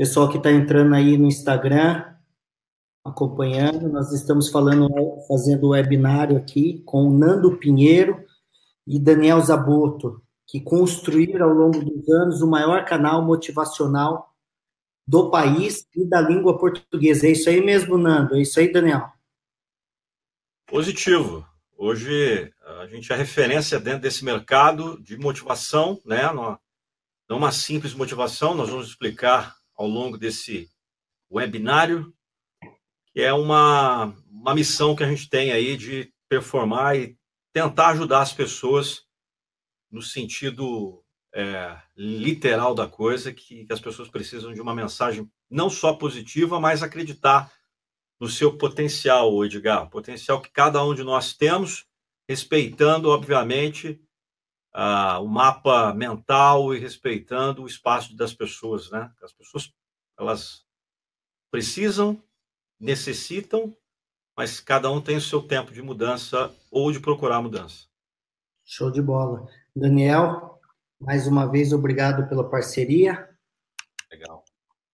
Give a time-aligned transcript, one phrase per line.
[0.00, 2.02] Pessoal que está entrando aí no Instagram,
[3.04, 4.88] acompanhando, nós estamos falando,
[5.28, 8.24] fazendo o webinário aqui com o Nando Pinheiro
[8.86, 14.34] e Daniel Zaboto, que construíram ao longo dos anos o maior canal motivacional
[15.06, 17.26] do país e da língua portuguesa.
[17.26, 18.36] É isso aí mesmo, Nando?
[18.36, 19.06] É isso aí, Daniel?
[20.66, 21.46] Positivo.
[21.76, 26.22] Hoje a gente é referência dentro desse mercado de motivação, né?
[27.28, 30.68] Não uma simples motivação, nós vamos explicar ao longo desse
[31.32, 32.12] webinário,
[33.14, 37.16] que é uma, uma missão que a gente tem aí de performar e
[37.50, 39.06] tentar ajudar as pessoas
[39.90, 41.02] no sentido
[41.34, 46.60] é, literal da coisa, que, que as pessoas precisam de uma mensagem não só positiva,
[46.60, 47.50] mas acreditar
[48.20, 51.86] no seu potencial, Edgar, potencial que cada um de nós temos,
[52.28, 53.98] respeitando, obviamente,
[54.74, 59.12] uh, o mapa mental e respeitando o espaço das pessoas, né?
[59.22, 59.72] As pessoas,
[60.18, 60.64] elas
[61.50, 62.22] precisam,
[62.78, 63.76] necessitam,
[64.36, 67.86] mas cada um tem o seu tempo de mudança ou de procurar mudança.
[68.64, 69.48] Show de bola.
[69.74, 70.60] Daniel,
[70.98, 73.28] mais uma vez, obrigado pela parceria.
[74.10, 74.44] Legal.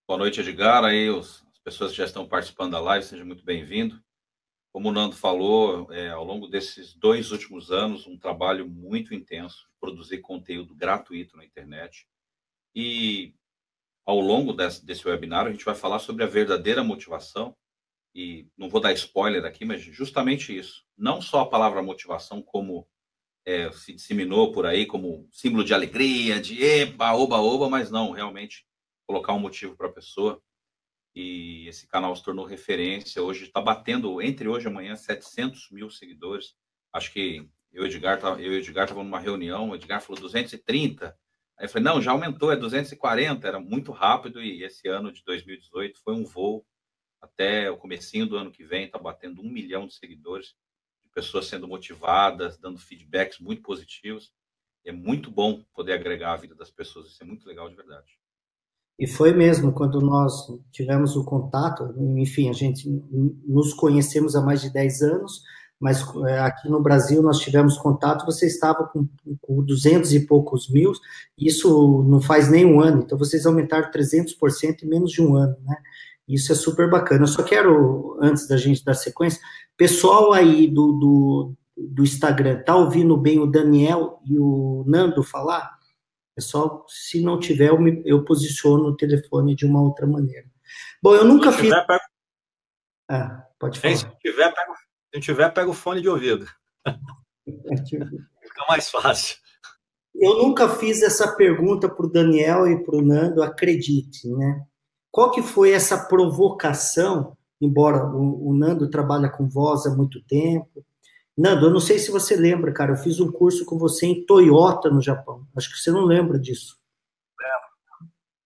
[0.07, 0.85] Boa noite, Edgar.
[0.85, 4.01] Aí, os pessoas que já estão participando da live, seja muito bem-vindo.
[4.77, 9.67] Como o Nando falou, é, ao longo desses dois últimos anos, um trabalho muito intenso,
[9.81, 12.07] produzir conteúdo gratuito na internet.
[12.75, 13.35] E
[14.05, 17.57] ao longo desse, desse webinar, a gente vai falar sobre a verdadeira motivação.
[18.15, 20.85] E não vou dar spoiler aqui, mas justamente isso.
[20.95, 22.87] Não só a palavra motivação, como
[23.47, 28.11] é, se disseminou por aí, como símbolo de alegria, de eba, oba, oba, mas não,
[28.11, 28.67] realmente
[29.07, 30.39] colocar um motivo para a pessoa
[31.17, 33.23] e esse canal se tornou referência.
[33.23, 36.55] Hoje está batendo, entre hoje e amanhã, 700 mil seguidores.
[36.93, 40.21] Acho que eu e Edgar, tá, eu e Edgar estavam numa reunião, o Edgar falou
[40.21, 41.19] 230.
[41.59, 45.25] Aí eu falei, não, já aumentou, é 240, era muito rápido e esse ano de
[45.25, 46.67] 2018 foi um voo
[47.19, 50.55] até o comecinho do ano que vem, está batendo um milhão de seguidores,
[51.03, 54.35] de pessoas sendo motivadas, dando feedbacks muito positivos.
[54.85, 58.19] É muito bom poder agregar a vida das pessoas, isso é muito legal de verdade.
[58.99, 62.89] E foi mesmo quando nós tivemos o contato, enfim, a gente
[63.47, 65.43] nos conhecemos há mais de 10 anos,
[65.79, 69.07] mas é, aqui no Brasil nós tivemos contato, você estava com,
[69.43, 70.93] com 200 e poucos mil,
[71.39, 75.57] isso não faz nem um ano, então vocês aumentaram 300% em menos de um ano,
[75.63, 75.77] né?
[76.29, 77.23] Isso é super bacana.
[77.23, 79.41] Eu só quero, antes da gente dar sequência,
[79.77, 85.76] pessoal aí do, do, do Instagram, tá ouvindo bem o Daniel e o Nando falar?
[86.37, 90.47] É só, se não tiver, eu, me, eu posiciono o telefone de uma outra maneira.
[91.03, 91.71] Bom, eu nunca se fiz.
[91.71, 92.05] Tiver, pega...
[93.09, 93.97] Ah, pode falar.
[93.97, 94.75] Se tiver, pega,
[95.15, 96.47] se tiver, pega o fone de ouvido.
[97.47, 99.37] Fica mais fácil.
[100.15, 104.65] Eu nunca fiz essa pergunta para o Daniel e para o Nando, acredite, né?
[105.11, 110.85] Qual que foi essa provocação, embora o, o Nando trabalha com voz há muito tempo,
[111.37, 114.25] Nando, eu não sei se você lembra, cara, eu fiz um curso com você em
[114.25, 115.47] Toyota, no Japão.
[115.55, 116.79] Acho que você não lembra disso.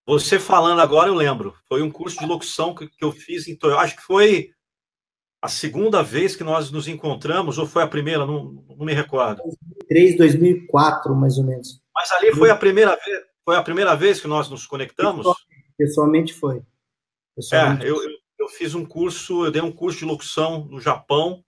[0.06, 1.55] Você falando agora, eu lembro.
[1.69, 3.83] Foi um curso de locução que, que eu fiz em Toyota.
[3.83, 4.50] Acho que foi
[5.41, 8.27] a segunda vez que nós nos encontramos, ou foi a primeira?
[8.27, 9.41] Não, não me recordo.
[9.89, 11.81] 2003, 2004, mais ou menos.
[11.95, 15.27] Mas ali foi a primeira vez, foi a primeira vez que nós nos conectamos?
[15.79, 16.61] Pessoalmente foi.
[17.37, 20.81] Pessoalmente é, eu, eu, eu fiz um curso, eu dei um curso de locução no
[20.81, 21.45] Japão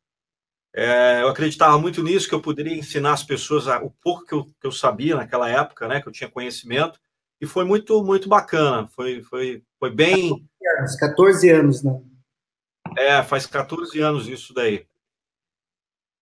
[0.74, 4.32] é, eu acreditava muito nisso, que eu poderia ensinar as pessoas a, o pouco que
[4.32, 6.98] eu, que eu sabia naquela época, né, que eu tinha conhecimento,
[7.40, 10.48] e foi muito, muito bacana, foi, foi, foi bem...
[10.98, 12.00] 14 anos, né?
[12.96, 14.86] É, faz 14 anos isso daí.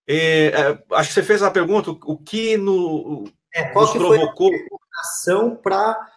[0.07, 3.23] E, é, acho que você fez a pergunta, o que no,
[3.53, 4.49] é, qual nos que provocou...
[4.49, 4.67] Foi
[5.47, 6.11] a para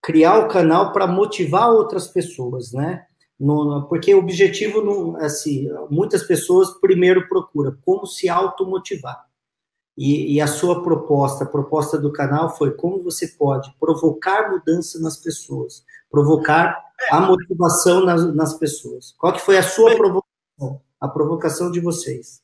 [0.00, 3.07] criar o canal para motivar outras pessoas, né?
[3.38, 9.28] No, porque o objetivo, não, assim, muitas pessoas primeiro procuram como se automotivar.
[9.96, 15.00] E, e a sua proposta, a proposta do canal foi como você pode provocar mudança
[15.00, 19.14] nas pessoas, provocar a motivação nas, nas pessoas.
[19.18, 22.40] Qual que foi a sua provocação, a provocação de vocês?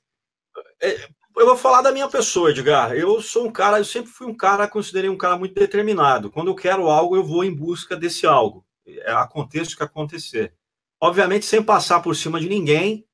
[0.80, 2.92] É, eu vou falar da minha pessoa, Edgar.
[2.92, 6.30] Eu sou um cara, eu sempre fui um cara, considerei um cara muito determinado.
[6.30, 8.64] Quando eu quero algo, eu vou em busca desse algo.
[8.86, 10.54] É, aconteça o que acontecer.
[11.04, 13.06] Obviamente, sem passar por cima de ninguém.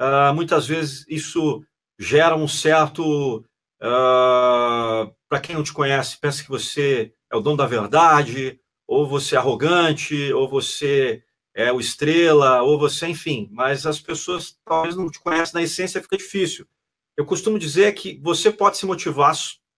[0.00, 1.62] Uh, muitas vezes isso
[1.98, 3.44] gera um certo.
[3.82, 8.58] Uh, Para quem não te conhece, pensa que você é o dono da verdade,
[8.88, 11.22] ou você é arrogante, ou você
[11.54, 13.50] é o estrela, ou você, enfim.
[13.52, 16.66] Mas as pessoas talvez não te conhecem na essência, fica difícil.
[17.14, 19.34] Eu costumo dizer que você pode se motivar,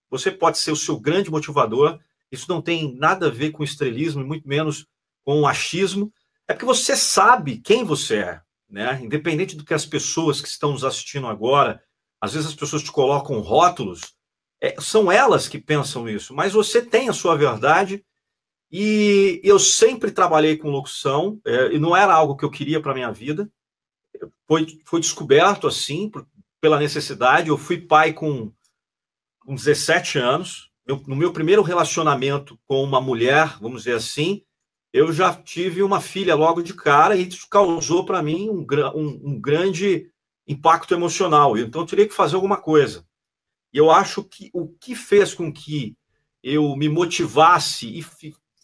[0.09, 1.99] você pode ser o seu grande motivador.
[2.31, 4.87] Isso não tem nada a ver com estrelismo, muito menos
[5.25, 6.13] com achismo,
[6.49, 9.01] é porque você sabe quem você é, né?
[9.03, 11.83] Independente do que as pessoas que estão nos assistindo agora,
[12.21, 14.15] às vezes as pessoas te colocam rótulos,
[14.61, 18.05] é, são elas que pensam isso, mas você tem a sua verdade
[18.71, 22.95] e eu sempre trabalhei com locução é, e não era algo que eu queria para
[22.95, 23.51] minha vida.
[24.47, 26.27] Foi, foi descoberto assim por,
[26.61, 27.49] pela necessidade.
[27.49, 28.53] Eu fui pai com,
[29.41, 30.71] com 17 anos.
[30.87, 34.43] Eu, no meu primeiro relacionamento com uma mulher, vamos dizer assim,
[34.97, 39.21] eu já tive uma filha logo de cara e isso causou para mim um, um,
[39.25, 40.11] um, grande
[40.49, 41.59] impacto emocional.
[41.59, 43.07] Então eu teria que fazer alguma coisa.
[43.75, 45.95] E eu acho que o que fez com que
[46.43, 48.07] eu me motivasse e,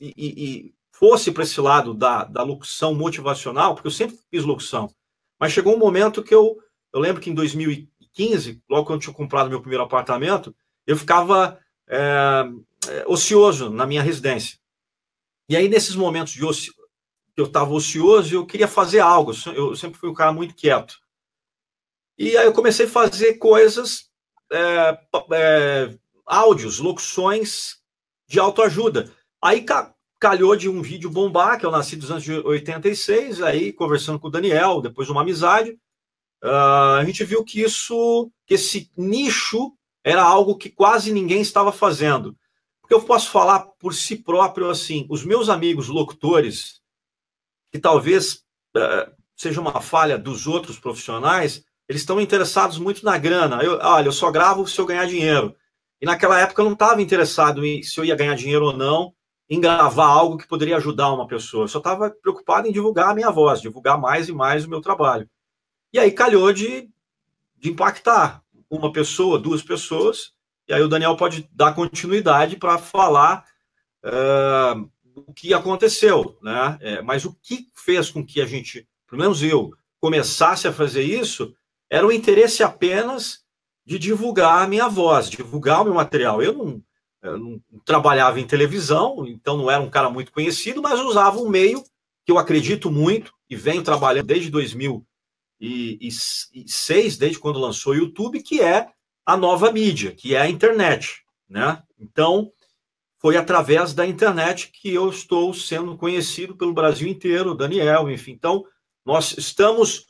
[0.01, 4.91] e, e fosse para esse lado da, da locução motivacional, porque eu sempre fiz locução,
[5.39, 6.57] mas chegou um momento que eu,
[6.95, 10.57] eu lembro que em 2015, logo quando eu tinha comprado meu primeiro apartamento,
[10.87, 12.45] eu ficava é,
[13.07, 14.62] ocioso na minha residência.
[15.53, 16.73] E aí, nesses momentos de oci...
[17.35, 19.33] que eu estava ocioso, eu queria fazer algo.
[19.55, 20.99] Eu sempre fui um cara muito quieto.
[22.19, 24.11] E aí eu comecei a fazer coisas,
[24.51, 24.99] é,
[25.33, 27.77] é, áudios, locuções
[28.27, 29.13] de autoajuda.
[29.43, 29.63] Aí
[30.19, 34.29] calhou de um vídeo bombar, que eu nasci dos anos de 86, aí conversando com
[34.29, 35.73] o Daniel, depois de uma amizade,
[36.43, 41.71] uh, a gente viu que isso, que esse nicho era algo que quase ninguém estava
[41.71, 42.35] fazendo.
[42.83, 46.83] Porque eu posso falar por si próprio assim, os meus amigos locutores,
[47.71, 48.45] que talvez
[48.77, 53.63] uh, seja uma falha dos outros profissionais, eles estão interessados muito na grana.
[53.63, 55.57] Eu, olha, eu só gravo se eu ganhar dinheiro.
[56.01, 59.15] E naquela época eu não estava interessado em se eu ia ganhar dinheiro ou não,
[59.49, 61.65] em gravar algo que poderia ajudar uma pessoa.
[61.65, 64.81] Eu só estava preocupado em divulgar a minha voz, divulgar mais e mais o meu
[64.81, 65.29] trabalho.
[65.93, 66.89] E aí calhou de,
[67.57, 70.33] de impactar uma pessoa, duas pessoas,
[70.69, 73.45] e aí o Daniel pode dar continuidade para falar
[74.05, 76.79] uh, o que aconteceu, né?
[76.81, 81.03] É, mas o que fez com que a gente, pelo menos eu, começasse a fazer
[81.03, 81.55] isso,
[81.91, 83.43] era o interesse apenas
[83.85, 86.43] de divulgar a minha voz, divulgar o meu material.
[86.43, 86.83] Eu não,
[87.23, 91.49] eu não trabalhava em televisão, então não era um cara muito conhecido, mas usava um
[91.49, 91.85] meio
[92.25, 98.61] que eu acredito muito e venho trabalhando desde 2006, desde quando lançou o YouTube, que
[98.61, 98.89] é
[99.25, 101.83] a nova mídia, que é a internet, né?
[101.99, 102.53] Então,
[103.21, 108.33] foi através da internet que eu estou sendo conhecido pelo Brasil inteiro, Daniel, enfim.
[108.33, 108.65] Então,
[109.05, 110.07] nós estamos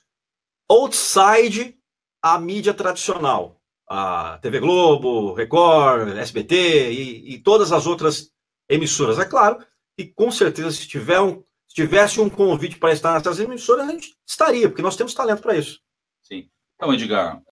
[0.68, 1.76] outside
[2.22, 8.30] a mídia tradicional, a TV Globo, Record, SBT e, e todas as outras
[8.68, 9.18] emissoras.
[9.18, 9.58] É claro
[9.94, 13.92] que, com certeza, se, tiver um, se tivesse um convite para estar nessas emissoras, a
[13.92, 15.80] gente estaria, porque nós temos talento para isso.
[16.22, 16.48] Sim.
[16.76, 17.42] Então, Edgar,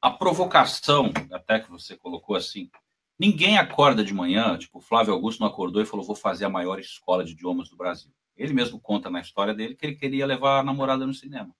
[0.00, 2.70] a provocação, até que você colocou assim,
[3.18, 6.78] ninguém acorda de manhã, tipo, Flávio Augusto não acordou e falou, vou fazer a maior
[6.78, 8.12] escola de idiomas do Brasil.
[8.36, 11.54] Ele mesmo conta na história dele que ele queria levar a namorada no cinema.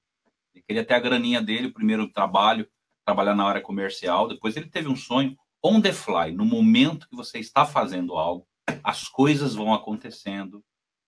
[0.55, 2.69] Ele queria ter a graninha dele, o primeiro trabalho,
[3.05, 4.29] trabalhar na área comercial.
[4.29, 8.47] Depois ele teve um sonho on the fly, no momento que você está fazendo algo,
[8.83, 10.63] as coisas vão acontecendo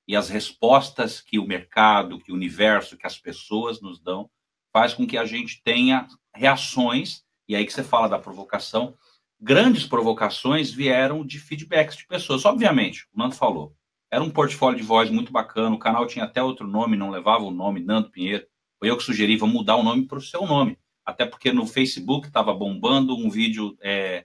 [0.06, 4.30] e as respostas que o mercado, que o universo, que as pessoas nos dão,
[4.72, 8.94] faz com que a gente tenha reações, e aí que você fala da provocação,
[9.40, 12.44] grandes provocações vieram de feedbacks de pessoas.
[12.44, 13.74] Obviamente, o Nando falou,
[14.10, 17.44] era um portfólio de voz muito bacana, o canal tinha até outro nome, não levava
[17.44, 18.46] o nome Nando Pinheiro.
[18.78, 20.78] Foi eu que sugeri, vamos mudar o nome para o seu nome.
[21.04, 24.24] Até porque no Facebook estava bombando um vídeo, é,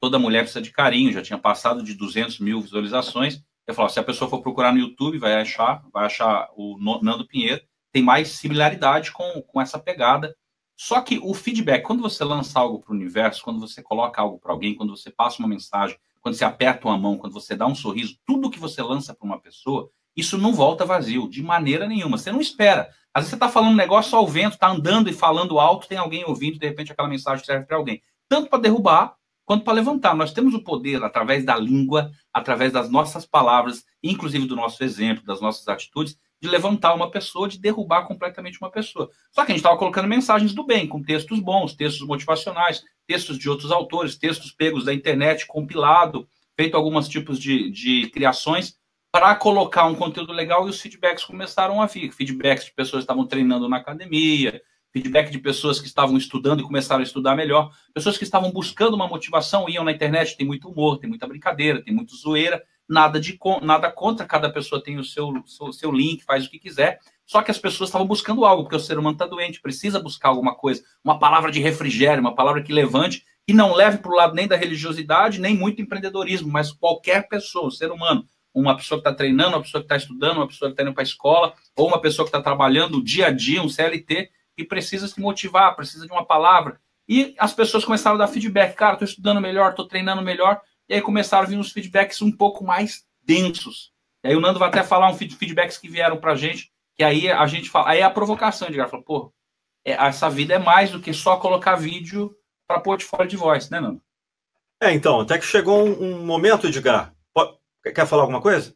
[0.00, 3.42] Toda Mulher Precisa de Carinho, já tinha passado de 200 mil visualizações.
[3.66, 7.26] Eu falava, se a pessoa for procurar no YouTube, vai achar, vai achar o Nando
[7.26, 10.34] Pinheiro, tem mais similaridade com, com essa pegada
[10.76, 14.38] só que o feedback, quando você lança algo para o universo, quando você coloca algo
[14.38, 17.66] para alguém, quando você passa uma mensagem, quando você aperta uma mão, quando você dá
[17.66, 21.86] um sorriso, tudo que você lança para uma pessoa, isso não volta vazio, de maneira
[21.86, 22.18] nenhuma.
[22.18, 22.90] Você não espera.
[23.14, 25.98] Às vezes você está falando um negócio ao vento, está andando e falando alto, tem
[25.98, 28.02] alguém ouvindo, de repente aquela mensagem serve para alguém.
[28.28, 30.16] Tanto para derrubar quanto para levantar.
[30.16, 35.24] Nós temos o poder, através da língua, através das nossas palavras, inclusive do nosso exemplo,
[35.24, 39.08] das nossas atitudes, de levantar uma pessoa, de derrubar completamente uma pessoa.
[39.30, 43.38] Só que a gente estava colocando mensagens do bem, com textos bons, textos motivacionais, textos
[43.38, 48.76] de outros autores, textos pegos da internet, compilado, feito alguns tipos de, de criações
[49.12, 52.10] para colocar um conteúdo legal e os feedbacks começaram a vir.
[52.10, 54.60] Feedbacks de pessoas que estavam treinando na academia,
[54.92, 58.94] feedback de pessoas que estavam estudando e começaram a estudar melhor, pessoas que estavam buscando
[58.94, 63.20] uma motivação, iam na internet, tem muito humor, tem muita brincadeira, tem muito zoeira, nada
[63.20, 66.98] de nada contra, cada pessoa tem o seu, seu, seu link, faz o que quiser.
[67.24, 70.28] Só que as pessoas estavam buscando algo, porque o ser humano está doente, precisa buscar
[70.28, 74.14] alguma coisa, uma palavra de refrigério, uma palavra que levante, que não leve para o
[74.14, 79.08] lado nem da religiosidade, nem muito empreendedorismo, mas qualquer pessoa, ser humano, uma pessoa que
[79.08, 81.54] está treinando, uma pessoa que está estudando, uma pessoa que está indo para a escola,
[81.74, 85.18] ou uma pessoa que está trabalhando o dia a dia, um CLT, e precisa se
[85.20, 86.78] motivar, precisa de uma palavra.
[87.08, 88.74] E as pessoas começaram a dar feedback.
[88.74, 90.60] Cara, estou estudando melhor, estou treinando melhor.
[90.88, 93.92] E aí começaram a vir uns feedbacks um pouco mais densos.
[94.24, 97.02] E aí o Nando vai até falar um feedbacks que vieram para a gente, que
[97.02, 97.90] aí a gente fala.
[97.90, 98.88] Aí é a provocação, Edgar.
[98.88, 99.32] Fala, pô,
[99.84, 102.34] é, essa vida é mais do que só colocar vídeo
[102.66, 104.00] para portfólio de voz, né, Nando?
[104.80, 107.14] É, então, até que chegou um, um momento, Edgar.
[107.82, 108.74] Quer falar alguma coisa?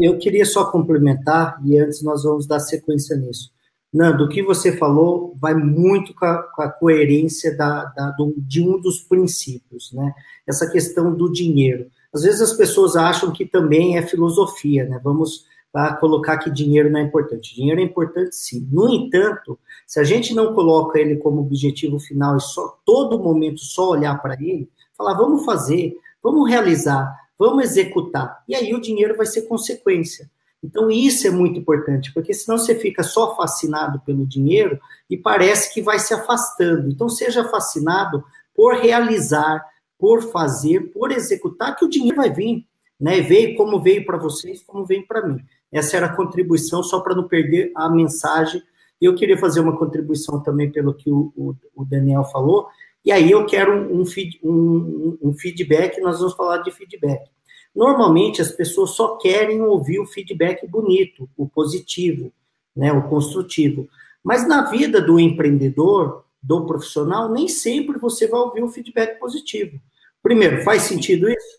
[0.00, 3.52] Eu queria só complementar e antes nós vamos dar sequência nisso.
[3.92, 8.34] Nando, o que você falou vai muito com a, com a coerência da, da, do,
[8.36, 10.12] de um dos princípios, né?
[10.46, 11.90] Essa questão do dinheiro.
[12.12, 15.00] Às vezes as pessoas acham que também é filosofia, né?
[15.02, 17.54] Vamos lá colocar que dinheiro não é importante.
[17.54, 18.68] Dinheiro é importante sim.
[18.70, 23.60] No entanto, se a gente não coloca ele como objetivo final e só todo momento
[23.60, 29.16] só olhar para ele, falar vamos fazer, vamos realizar, vamos executar, e aí o dinheiro
[29.16, 30.28] vai ser consequência.
[30.62, 35.72] Então, isso é muito importante, porque senão você fica só fascinado pelo dinheiro e parece
[35.72, 36.88] que vai se afastando.
[36.88, 38.24] Então, seja fascinado
[38.54, 39.64] por realizar,
[39.98, 42.66] por fazer, por executar, que o dinheiro vai vir.
[42.98, 43.20] Né?
[43.20, 45.38] Veio como veio para vocês, como veio para mim.
[45.70, 48.60] Essa era a contribuição, só para não perder a mensagem.
[49.00, 52.66] Eu queria fazer uma contribuição também pelo que o, o, o Daniel falou,
[53.04, 54.02] e aí eu quero um,
[54.42, 57.30] um, um feedback, nós vamos falar de feedback.
[57.74, 62.32] Normalmente as pessoas só querem ouvir o feedback bonito, o positivo,
[62.74, 63.88] né, o construtivo.
[64.22, 69.80] Mas na vida do empreendedor, do profissional, nem sempre você vai ouvir o feedback positivo.
[70.22, 71.58] Primeiro, faz sentido isso?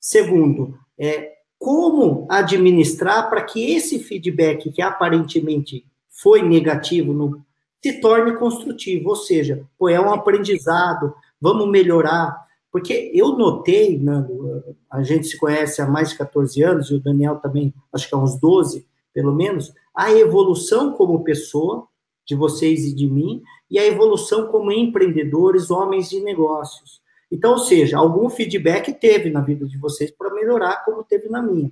[0.00, 7.44] Segundo, é, como administrar para que esse feedback que aparentemente foi negativo no,
[7.82, 12.47] se torne construtivo, ou seja, pô, é um aprendizado, vamos melhorar.
[12.70, 17.00] Porque eu notei, Nando, a gente se conhece há mais de 14 anos, e o
[17.00, 21.86] Daniel também, acho que há uns 12, pelo menos, a evolução como pessoa,
[22.26, 27.00] de vocês e de mim, e a evolução como empreendedores, homens de negócios.
[27.30, 31.42] Então, ou seja, algum feedback teve na vida de vocês para melhorar, como teve na
[31.42, 31.70] minha.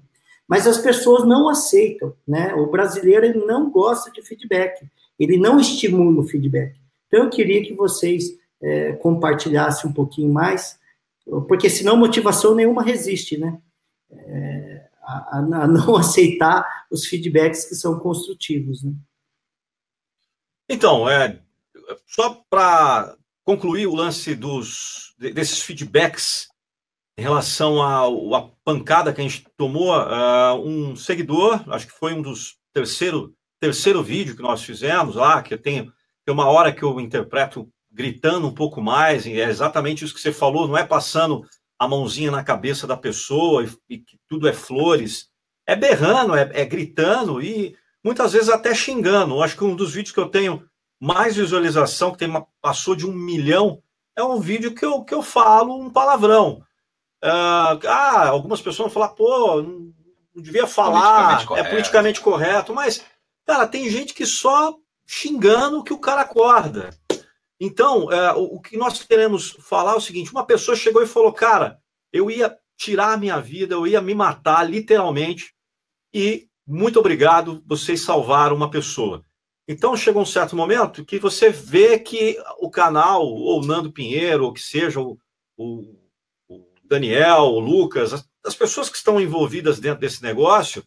[0.48, 2.54] Mas as pessoas não aceitam, né?
[2.54, 4.86] O brasileiro ele não gosta de feedback,
[5.18, 6.74] ele não estimula o feedback.
[7.06, 10.78] Então, eu queria que vocês é, compartilhassem um pouquinho mais
[11.48, 13.60] porque senão motivação nenhuma resiste, né?
[14.10, 18.92] É, a, a, não aceitar os feedbacks que são construtivos, né?
[20.68, 21.40] Então, é,
[22.06, 26.48] só para concluir o lance dos, desses feedbacks
[27.16, 32.20] em relação à pancada que a gente tomou, uh, um seguidor, acho que foi um
[32.20, 35.90] dos terceiro, terceiro vídeo que nós fizemos lá, que tem,
[36.24, 40.20] tem uma hora que eu interpreto gritando um pouco mais, e é exatamente isso que
[40.20, 41.46] você falou, não é passando
[41.78, 45.28] a mãozinha na cabeça da pessoa e, que tudo é flores,
[45.66, 47.74] é berrando, é, é, gritando e
[48.04, 49.36] muitas vezes até xingando.
[49.36, 50.62] Eu acho que um dos vídeos que eu tenho
[51.00, 53.82] mais visualização, que tem uma, passou de um milhão,
[54.14, 56.62] é um vídeo que eu, que eu falo um palavrão.
[57.24, 59.92] Uh, ah, algumas pessoas vão falar, pô, não,
[60.34, 63.02] não devia falar, politicamente é politicamente correto, mas,
[63.46, 64.76] cara, tem gente que só
[65.06, 66.90] xingando que o cara acorda.
[67.60, 71.06] Então, é, o, o, que nós queremos falar é o seguinte: uma pessoa chegou e
[71.06, 71.78] falou, cara,
[72.12, 75.54] eu ia tirar a minha vida, eu ia me matar, literalmente,
[76.12, 79.24] e muito obrigado, vocês salvaram uma pessoa.
[79.68, 84.52] Então, chegou um certo momento que você vê que o canal, ou Nando Pinheiro, ou
[84.52, 85.18] que seja o,
[85.56, 85.98] o,
[86.48, 90.84] o Daniel, o Lucas, as, as pessoas que estão envolvidas dentro desse negócio,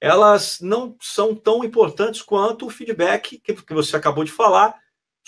[0.00, 4.78] elas não são tão importantes quanto o feedback que, que você acabou de falar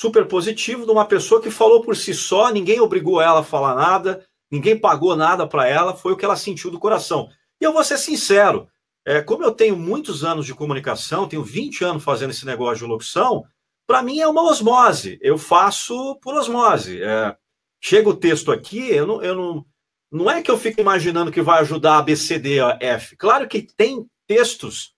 [0.01, 3.75] super positivo de uma pessoa que falou por si só, ninguém obrigou ela a falar
[3.75, 7.29] nada, ninguém pagou nada para ela, foi o que ela sentiu do coração.
[7.61, 8.67] E eu vou ser sincero,
[9.05, 12.91] é, como eu tenho muitos anos de comunicação, tenho 20 anos fazendo esse negócio de
[12.91, 13.45] locução,
[13.87, 17.03] para mim é uma osmose, eu faço por osmose.
[17.03, 17.37] É,
[17.79, 19.67] chega o texto aqui, eu não, eu não,
[20.11, 23.17] não é que eu fico imaginando que vai ajudar a B, C, D, F.
[23.17, 24.95] Claro que tem textos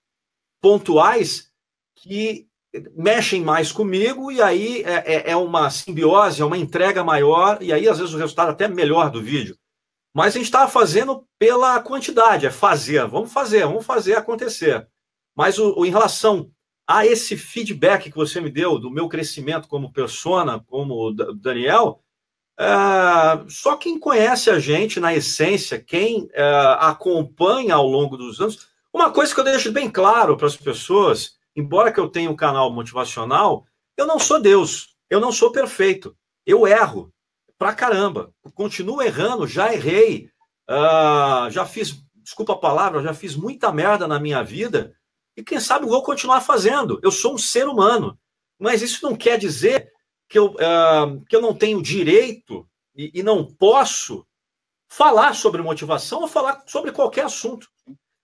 [0.61, 1.51] pontuais
[1.93, 2.47] que
[2.95, 7.71] mexem mais comigo e aí é, é, é, uma simbiose, é uma entrega maior e
[7.71, 9.57] aí às vezes o resultado até melhor do vídeo.
[10.13, 14.87] Mas a gente estava fazendo pela quantidade, é fazer, vamos fazer, vamos fazer acontecer.
[15.35, 16.51] Mas o, o, em relação
[16.87, 22.03] a esse feedback que você me deu do meu crescimento como persona, como Daniel,
[22.59, 22.65] é,
[23.49, 26.43] só quem conhece a gente na essência, quem é,
[26.79, 31.37] acompanha ao longo dos anos, uma coisa que eu deixo bem claro para as pessoas
[31.55, 33.65] embora que eu tenha um canal motivacional,
[33.97, 37.13] eu não sou Deus, eu não sou perfeito, eu erro
[37.57, 40.29] pra caramba, continuo errando, já errei,
[40.69, 44.95] uh, já fiz desculpa a palavra, já fiz muita merda na minha vida
[45.35, 46.99] e quem sabe vou continuar fazendo.
[47.03, 48.17] Eu sou um ser humano.
[48.59, 49.91] Mas isso não quer dizer
[50.29, 54.25] que eu, uh, que eu não tenho direito e, e, não posso
[54.87, 57.67] falar sobre motivação ou falar sobre qualquer assunto.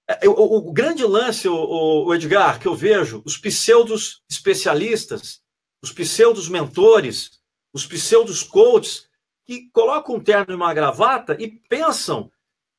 [0.10, 5.40] É, o, o, grande lance, o, o, Edgar, que eu vejo, os pseudos especialistas,
[5.84, 7.40] os pseudos mentores,
[7.72, 9.08] os pseudos coaches,
[9.46, 12.32] que colocam um terno e uma gravata e pensam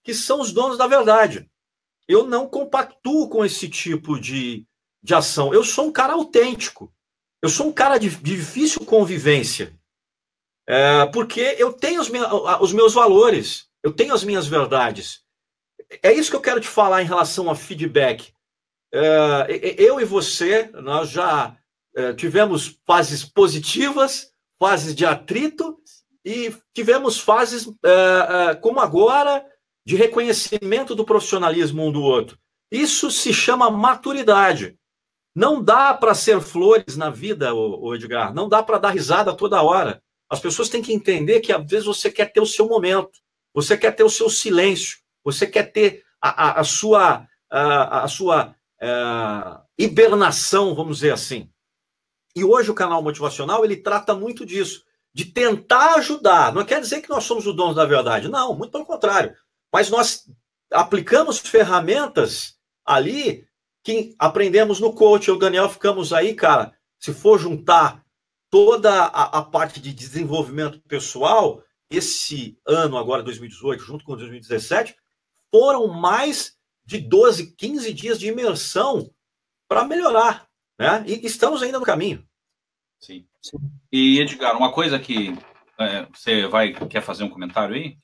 [0.02, 1.48] que são os donos da verdade.
[2.08, 4.66] Eu não compactuo com esse tipo de,
[5.00, 5.54] de ação.
[5.54, 6.92] Eu sou um cara autêntico.
[7.40, 9.78] Eu sou um cara de, de difícil convivência.
[10.68, 12.18] É, porque eu tenho os, me,
[12.60, 15.22] os meus valores, eu tenho as minhas verdades.
[16.02, 18.32] É isso que eu quero te falar em relação a feedback.
[18.92, 21.56] É, eu e você, nós já
[21.94, 25.78] é, tivemos fases positivas, fases de atrito,
[26.24, 29.44] e tivemos fases é, é como agora
[29.86, 32.38] de reconhecimento do profissionalismo um do outro.
[32.70, 34.76] Isso se chama maturidade.
[35.34, 38.34] Não dá para ser flores na vida, o Edgar.
[38.34, 40.02] Não dá para dar risada toda hora.
[40.28, 43.18] As pessoas têm que entender que às vezes você quer ter o seu momento,
[43.52, 48.08] você quer ter o seu silêncio, você quer ter a, a, a sua, a, a
[48.08, 51.50] sua uh, hibernação, vamos dizer assim.
[52.34, 56.52] E hoje o canal motivacional ele trata muito disso, de tentar ajudar.
[56.52, 59.34] Não quer dizer que nós somos os donos da verdade, não, muito pelo contrário.
[59.72, 60.30] Mas nós
[60.72, 63.46] aplicamos ferramentas ali
[63.82, 65.28] que aprendemos no coach.
[65.28, 68.04] Eu o Daniel ficamos aí, cara, se for juntar
[68.50, 74.96] toda a, a, parte de desenvolvimento pessoal, esse ano agora, 2018, junto com 2017,
[75.50, 79.10] foram mais de 12, 15 dias de imersão
[79.68, 81.04] para melhorar, né?
[81.06, 82.26] E estamos ainda no caminho.
[83.00, 83.26] Sim.
[83.40, 83.58] Sim.
[83.90, 85.32] E, Edgar, uma coisa que
[85.78, 87.98] é, você vai quer fazer um comentário aí?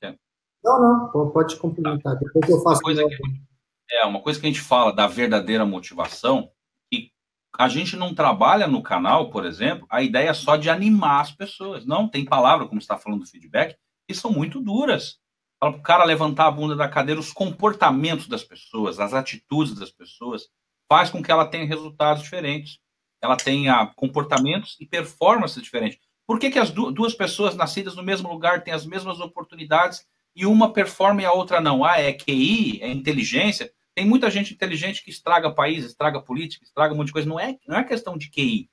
[0.63, 2.17] Não, não, pode complementar.
[2.17, 2.77] Depois eu faço.
[2.77, 6.51] Uma coisa que, é, uma coisa que a gente fala da verdadeira motivação,
[6.91, 7.11] que
[7.57, 11.31] a gente não trabalha no canal, por exemplo, a ideia é só de animar as
[11.31, 11.85] pessoas.
[11.85, 15.19] Não, tem palavra, como está falando do feedback, que são muito duras.
[15.59, 19.73] Fala para o cara levantar a bunda da cadeira, os comportamentos das pessoas, as atitudes
[19.73, 20.49] das pessoas,
[20.87, 22.79] faz com que ela tenha resultados diferentes.
[23.21, 25.99] Ela tenha comportamentos e performances diferentes.
[26.27, 30.45] Por que, que as duas pessoas nascidas no mesmo lugar têm as mesmas oportunidades e
[30.45, 31.83] uma performa e a outra não?
[31.83, 33.71] Ah, é QI, é inteligência.
[33.95, 37.27] Tem muita gente inteligente que estraga país, estraga política, estraga um monte de coisa.
[37.27, 38.69] Não é, não é questão de QI.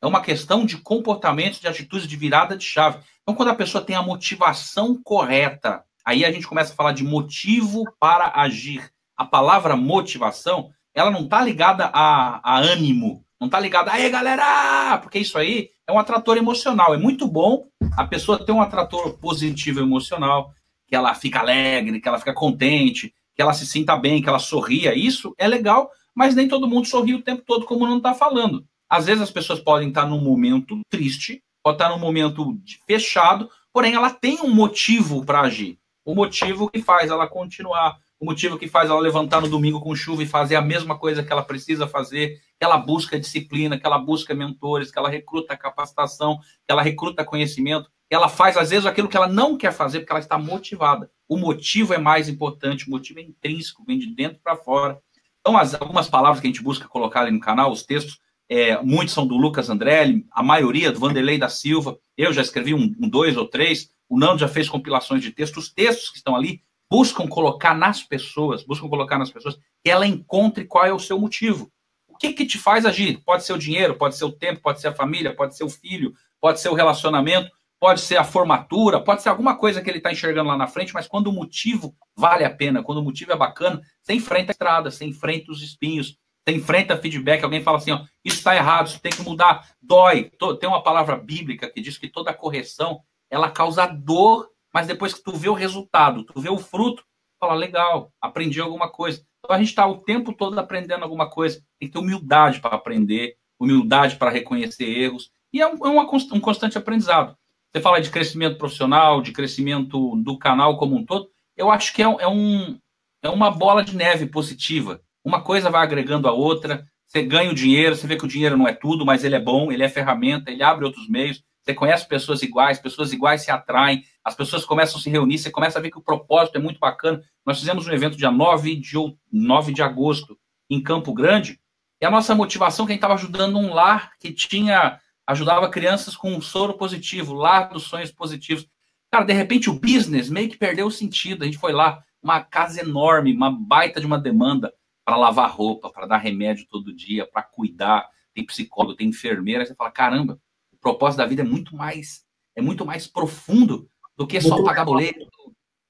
[0.00, 3.04] É uma questão de comportamentos, de atitudes de virada de chave.
[3.22, 7.04] Então, quando a pessoa tem a motivação correta, aí a gente começa a falar de
[7.04, 8.90] motivo para agir.
[9.16, 14.98] A palavra motivação, ela não está ligada a, a ânimo, não está ligada, aí galera,
[14.98, 16.94] porque isso aí é um atrator emocional.
[16.94, 20.52] É muito bom a pessoa ter um atrator positivo emocional,
[20.86, 24.38] que ela fica alegre, que ela fica contente, que ela se sinta bem, que ela
[24.38, 28.14] sorria, isso é legal, mas nem todo mundo sorri o tempo todo, como não está
[28.14, 28.64] falando.
[28.88, 33.94] Às vezes as pessoas podem estar num momento triste, pode estar num momento fechado, porém
[33.94, 35.78] ela tem um motivo para agir.
[36.04, 39.94] O motivo que faz ela continuar, o motivo que faz ela levantar no domingo com
[39.94, 43.86] chuva e fazer a mesma coisa que ela precisa fazer, que ela busca disciplina, que
[43.86, 48.84] ela busca mentores, que ela recruta capacitação, que ela recruta conhecimento, ela faz às vezes
[48.84, 51.10] aquilo que ela não quer fazer porque ela está motivada.
[51.26, 55.00] O motivo é mais importante, o motivo é intrínseco, vem de dentro para fora.
[55.40, 58.80] Então, as, algumas palavras que a gente busca colocar ali no canal, os textos, é,
[58.82, 61.98] muitos são do Lucas Andrelli, a maioria do Vanderlei da Silva.
[62.16, 63.90] Eu já escrevi um, um, dois ou três.
[64.12, 65.64] O Nando já fez compilações de textos.
[65.64, 70.06] Os textos que estão ali buscam colocar nas pessoas, buscam colocar nas pessoas que ela
[70.06, 71.72] encontre qual é o seu motivo.
[72.06, 73.22] O que, que te faz agir?
[73.24, 75.70] Pode ser o dinheiro, pode ser o tempo, pode ser a família, pode ser o
[75.70, 79.98] filho, pode ser o relacionamento pode ser a formatura, pode ser alguma coisa que ele
[79.98, 83.32] está enxergando lá na frente, mas quando o motivo vale a pena, quando o motivo
[83.32, 87.78] é bacana, você enfrenta a estrada, você enfrenta os espinhos, você enfrenta feedback, alguém fala
[87.78, 90.30] assim, ó, isso está errado, isso tem que mudar, dói.
[90.60, 93.00] Tem uma palavra bíblica que diz que toda correção,
[93.32, 97.02] ela causa dor, mas depois que tu vê o resultado, tu vê o fruto,
[97.40, 99.24] fala, legal, aprendi alguma coisa.
[99.38, 102.76] Então a gente está o tempo todo aprendendo alguma coisa, tem que ter humildade para
[102.76, 106.00] aprender, humildade para reconhecer erros, e é um, é
[106.32, 107.34] um constante aprendizado.
[107.72, 111.30] Você fala de crescimento profissional, de crescimento do canal como um todo.
[111.56, 112.78] Eu acho que é, é, um,
[113.22, 115.00] é uma bola de neve positiva.
[115.24, 116.86] Uma coisa vai agregando a outra.
[117.06, 119.40] Você ganha o dinheiro, você vê que o dinheiro não é tudo, mas ele é
[119.40, 121.42] bom, ele é ferramenta, ele abre outros meios.
[121.62, 125.50] Você conhece pessoas iguais, pessoas iguais se atraem, as pessoas começam a se reunir, você
[125.50, 127.22] começa a ver que o propósito é muito bacana.
[127.46, 128.96] Nós fizemos um evento dia 9 de,
[129.32, 131.60] 9 de agosto em Campo Grande,
[132.00, 136.40] e a nossa motivação, quem estava ajudando um lar que tinha ajudava crianças com um
[136.40, 138.66] soro positivo, lá dos sonhos positivos.
[139.10, 141.42] Cara, de repente o business meio que perdeu o sentido.
[141.42, 144.72] A gente foi lá, uma casa enorme, uma baita de uma demanda
[145.04, 149.74] para lavar roupa, para dar remédio todo dia, para cuidar, tem psicólogo, tem enfermeira, você
[149.74, 150.40] fala, caramba,
[150.82, 155.26] propósito da vida é muito mais, é muito mais profundo do que só pagar boleto,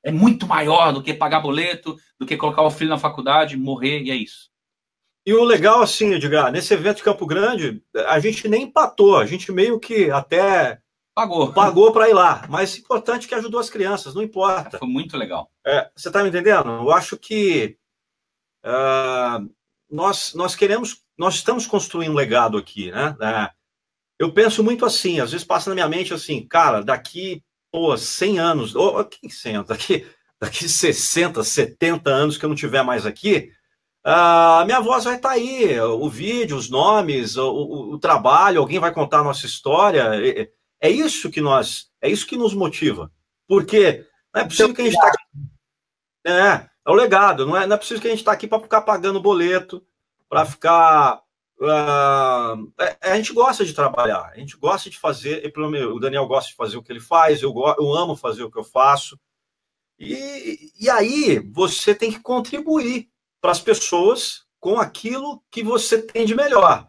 [0.05, 4.02] é muito maior do que pagar boleto, do que colocar o filho na faculdade, morrer,
[4.02, 4.50] e é isso.
[5.24, 9.24] E o legal, assim, Edgar, nesse evento de Campo Grande, a gente nem empatou, a
[9.24, 10.81] gente meio que até
[11.14, 12.44] pagou pagou para ir lá.
[12.48, 14.78] Mas importante é que ajudou as crianças, não importa.
[14.78, 15.50] Foi muito legal.
[15.64, 16.68] É, você está me entendendo?
[16.68, 17.76] Eu acho que
[18.64, 19.48] uh,
[19.88, 23.16] nós, nós queremos, nós estamos construindo um legado aqui, né?
[23.20, 23.50] É,
[24.23, 28.39] eu penso muito assim, às vezes passa na minha mente assim, cara, daqui pô, 100
[28.39, 30.07] anos, ou que 100 anos, daqui,
[30.39, 33.51] daqui 60, 70 anos que eu não tiver mais aqui,
[34.05, 37.99] a uh, minha voz vai estar tá aí, o vídeo, os nomes, o, o, o,
[37.99, 40.11] trabalho, alguém vai contar a nossa história.
[40.81, 43.13] É, isso que nós, é isso que nos motiva.
[43.47, 44.05] Porque
[44.35, 45.19] não é possível que a gente está aqui.
[46.27, 48.61] É, é o legado, não é, não é possível que a gente está aqui para
[48.61, 49.85] ficar pagando boleto,
[50.29, 51.22] para ficar
[51.62, 55.53] Uh, a gente gosta de trabalhar, a gente gosta de fazer.
[55.57, 58.59] O Daniel gosta de fazer o que ele faz, eu, eu amo fazer o que
[58.59, 59.16] eu faço.
[59.96, 63.09] E, e aí você tem que contribuir
[63.40, 66.88] para as pessoas com aquilo que você tem de melhor.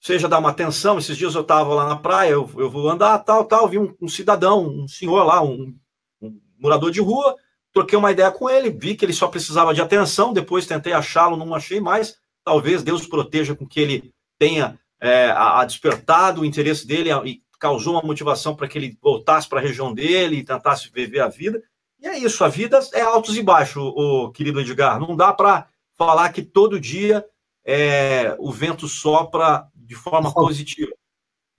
[0.00, 0.98] Seja dar uma atenção.
[0.98, 3.68] Esses dias eu estava lá na praia, eu, eu, vou andar, tal, tal.
[3.68, 5.72] Vi um, um cidadão, um senhor lá, um,
[6.20, 7.36] um morador de rua.
[7.72, 10.32] Troquei uma ideia com ele, vi que ele só precisava de atenção.
[10.32, 12.18] Depois tentei achá-lo, não achei mais
[12.50, 17.22] talvez Deus proteja com que ele tenha é, a, a despertado o interesse dele a,
[17.24, 21.20] e causou uma motivação para que ele voltasse para a região dele e tentasse viver
[21.20, 21.62] a vida.
[22.00, 24.98] E é isso, a vida é altos e baixos, o, o querido Edgar.
[24.98, 27.24] Não dá para falar que todo dia
[27.64, 30.90] é, o vento sopra de forma positiva.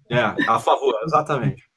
[0.10, 1.71] É, a favor, exatamente.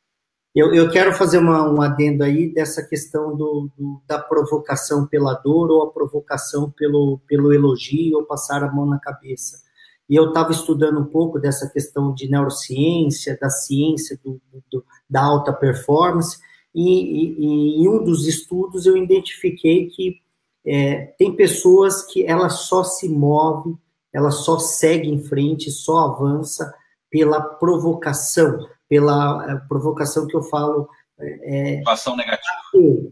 [0.55, 5.35] Eu, eu quero fazer uma, um adendo aí dessa questão do, do, da provocação pela
[5.35, 9.61] dor ou a provocação pelo, pelo elogio ou passar a mão na cabeça.
[10.09, 14.41] E eu estava estudando um pouco dessa questão de neurociência, da ciência do,
[14.71, 16.39] do da alta performance,
[16.73, 20.21] e, e, e, em um dos estudos eu identifiquei que
[20.67, 23.77] é, tem pessoas que ela só se move,
[24.13, 26.73] ela só segue em frente, só avança
[27.11, 28.59] pela provocação
[28.89, 30.89] pela eh, provocação que eu falo.
[31.19, 32.53] É, Ação negativa.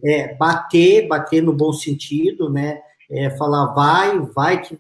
[0.05, 2.81] É, bater, bater no bom sentido, né?
[3.11, 4.79] É, falar vai, vai que.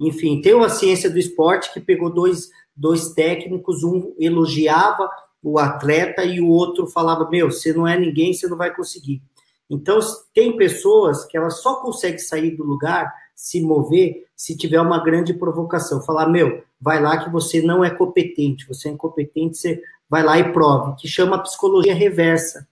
[0.00, 5.08] Enfim, tem uma ciência do esporte que pegou dois, dois técnicos, um elogiava
[5.44, 9.22] o atleta e o outro falava: Meu, você não é ninguém, você não vai conseguir.
[9.68, 9.98] Então,
[10.32, 15.34] tem pessoas que elas só conseguem sair do lugar, se mover, se tiver uma grande
[15.34, 16.02] provocação.
[16.02, 20.38] Falar, meu, vai lá que você não é competente, você é incompetente, você vai lá
[20.38, 22.68] e prove, que chama psicologia reversa.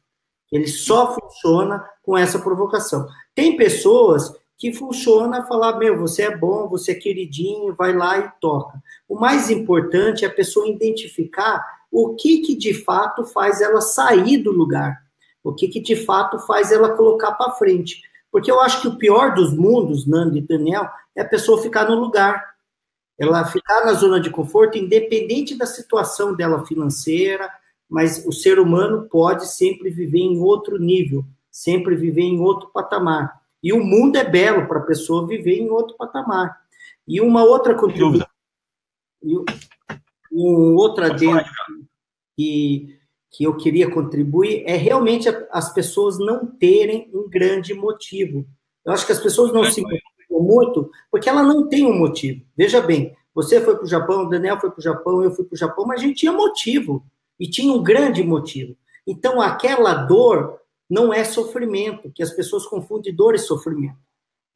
[0.51, 3.09] Ele só funciona com essa provocação.
[3.35, 8.31] Tem pessoas que funciona falar, meu, você é bom, você é queridinho, vai lá e
[8.40, 8.81] toca.
[9.09, 14.38] O mais importante é a pessoa identificar o que que de fato faz ela sair
[14.38, 15.03] do lugar,
[15.42, 18.03] o que que de fato faz ela colocar para frente.
[18.33, 21.88] Porque eu acho que o pior dos mundos, Nando e Daniel, é a pessoa ficar
[21.88, 22.53] no lugar
[23.18, 27.49] ela ficar na zona de conforto, independente da situação dela financeira,
[27.88, 33.40] mas o ser humano pode sempre viver em outro nível, sempre viver em outro patamar.
[33.62, 36.62] E o mundo é belo para a pessoa viver em outro patamar.
[37.07, 38.27] E uma outra contribuição.
[39.23, 39.37] E
[40.33, 41.45] um outro adendo
[42.37, 42.99] que,
[43.33, 48.47] que eu queria contribuir é realmente as pessoas não terem um grande motivo.
[48.85, 49.83] Eu acho que as pessoas não se
[50.31, 52.42] muito, porque ela não tem um motivo.
[52.57, 55.45] Veja bem, você foi para o Japão, o Daniel foi para o Japão, eu fui
[55.45, 57.05] para o Japão, mas a gente tinha motivo,
[57.38, 58.77] e tinha um grande motivo.
[59.07, 63.99] Então, aquela dor não é sofrimento, que as pessoas confundem dor e sofrimento.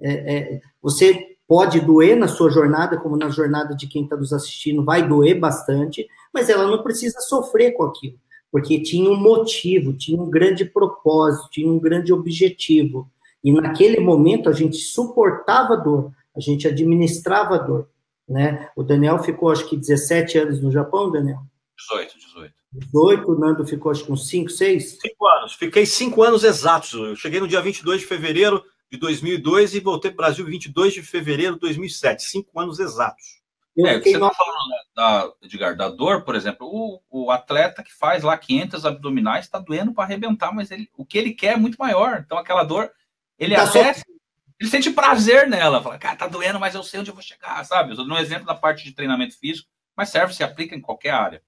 [0.00, 4.32] É, é, você pode doer na sua jornada, como na jornada de quem está nos
[4.32, 8.18] assistindo, vai doer bastante, mas ela não precisa sofrer com aquilo,
[8.56, 13.06] porque tinha um motivo, tinha um grande propósito, tinha um grande objetivo.
[13.44, 17.90] E naquele momento a gente suportava a dor, a gente administrava a dor.
[18.26, 18.70] Né?
[18.74, 21.40] O Daniel ficou, acho que 17 anos no Japão, Daniel?
[21.76, 22.54] 18, 18.
[22.72, 24.98] 18, o Nando ficou, acho que uns 5, 6?
[25.02, 25.52] 5 anos.
[25.52, 26.94] Fiquei 5 anos exatos.
[26.94, 30.94] Eu cheguei no dia 22 de fevereiro de 2002 e voltei para o Brasil 22
[30.94, 32.22] de fevereiro de 2007.
[32.22, 33.42] 5 anos exatos.
[33.78, 37.92] É, você está falando né, da, Edgar, da dor, por exemplo, o, o atleta que
[37.92, 41.56] faz lá 500 abdominais está doendo para arrebentar, mas ele, o que ele quer é
[41.56, 42.22] muito maior.
[42.24, 42.90] Então, aquela dor,
[43.38, 44.02] ele tá até só...
[44.58, 45.82] ele sente prazer nela.
[45.82, 47.94] Fala, cara, tá doendo, mas eu sei onde eu vou chegar, sabe?
[47.94, 51.42] Eu um exemplo da parte de treinamento físico, mas serve, se aplica em qualquer área.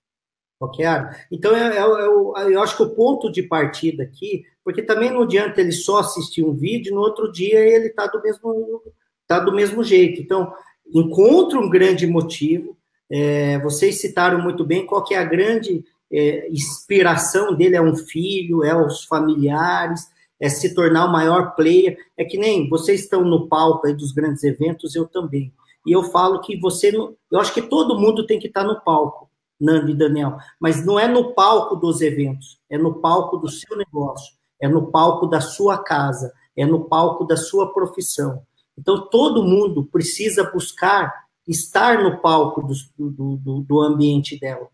[0.60, 0.84] Ok?
[1.30, 5.22] Então, é, é, é, eu acho que o ponto de partida aqui, porque também não
[5.22, 8.82] adianta ele só assistir um vídeo, no outro dia ele está do mesmo
[9.26, 10.20] tá do mesmo jeito.
[10.20, 10.52] Então,
[10.94, 12.76] encontra um grande motivo.
[13.10, 17.96] É, vocês citaram muito bem qual que é a grande é, inspiração dele, é um
[17.96, 20.08] filho, é os familiares,
[20.40, 21.96] é se tornar o maior player.
[22.16, 25.52] É que nem vocês estão no palco aí dos grandes eventos, eu também.
[25.86, 29.28] E eu falo que você, eu acho que todo mundo tem que estar no palco
[29.60, 33.76] Nando e Daniel, mas não é no palco dos eventos, é no palco do seu
[33.76, 38.42] negócio, é no palco da sua casa, é no palco da sua profissão.
[38.78, 42.74] Então, todo mundo precisa buscar estar no palco do,
[43.10, 44.68] do, do, do ambiente dela.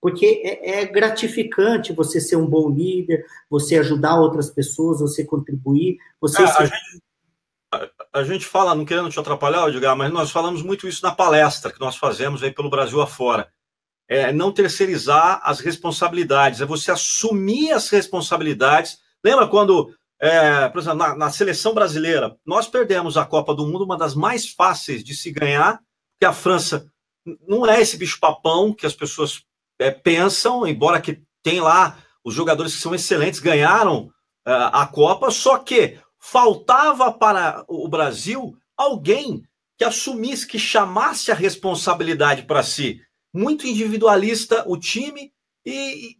[0.00, 5.98] Porque é, é, gratificante você ser um bom líder, você ajudar outras pessoas, você contribuir.
[6.20, 6.62] Você é, ser...
[6.62, 7.02] a, gente,
[7.72, 11.12] a, a, gente fala, não querendo te atrapalhar, Edgar, mas nós falamos muito isso na
[11.12, 13.50] palestra que nós fazemos aí pelo Brasil afora
[14.10, 18.98] é não terceirizar as responsabilidades, é você assumir as responsabilidades.
[19.24, 23.84] Lembra quando, é, por exemplo, na, na, seleção brasileira, nós perdemos a Copa do Mundo,
[23.84, 25.80] uma das mais fáceis de se ganhar,
[26.18, 26.86] que a França
[27.48, 29.42] não é esse bicho-papão que as pessoas
[29.78, 34.10] é, pensam, embora que tem lá os jogadores que são excelentes, ganharam
[34.46, 39.42] é, a Copa, só que faltava para o Brasil alguém
[39.78, 43.00] que assumisse, que chamasse a responsabilidade para si.
[43.32, 45.32] Muito individualista o time
[45.64, 46.16] e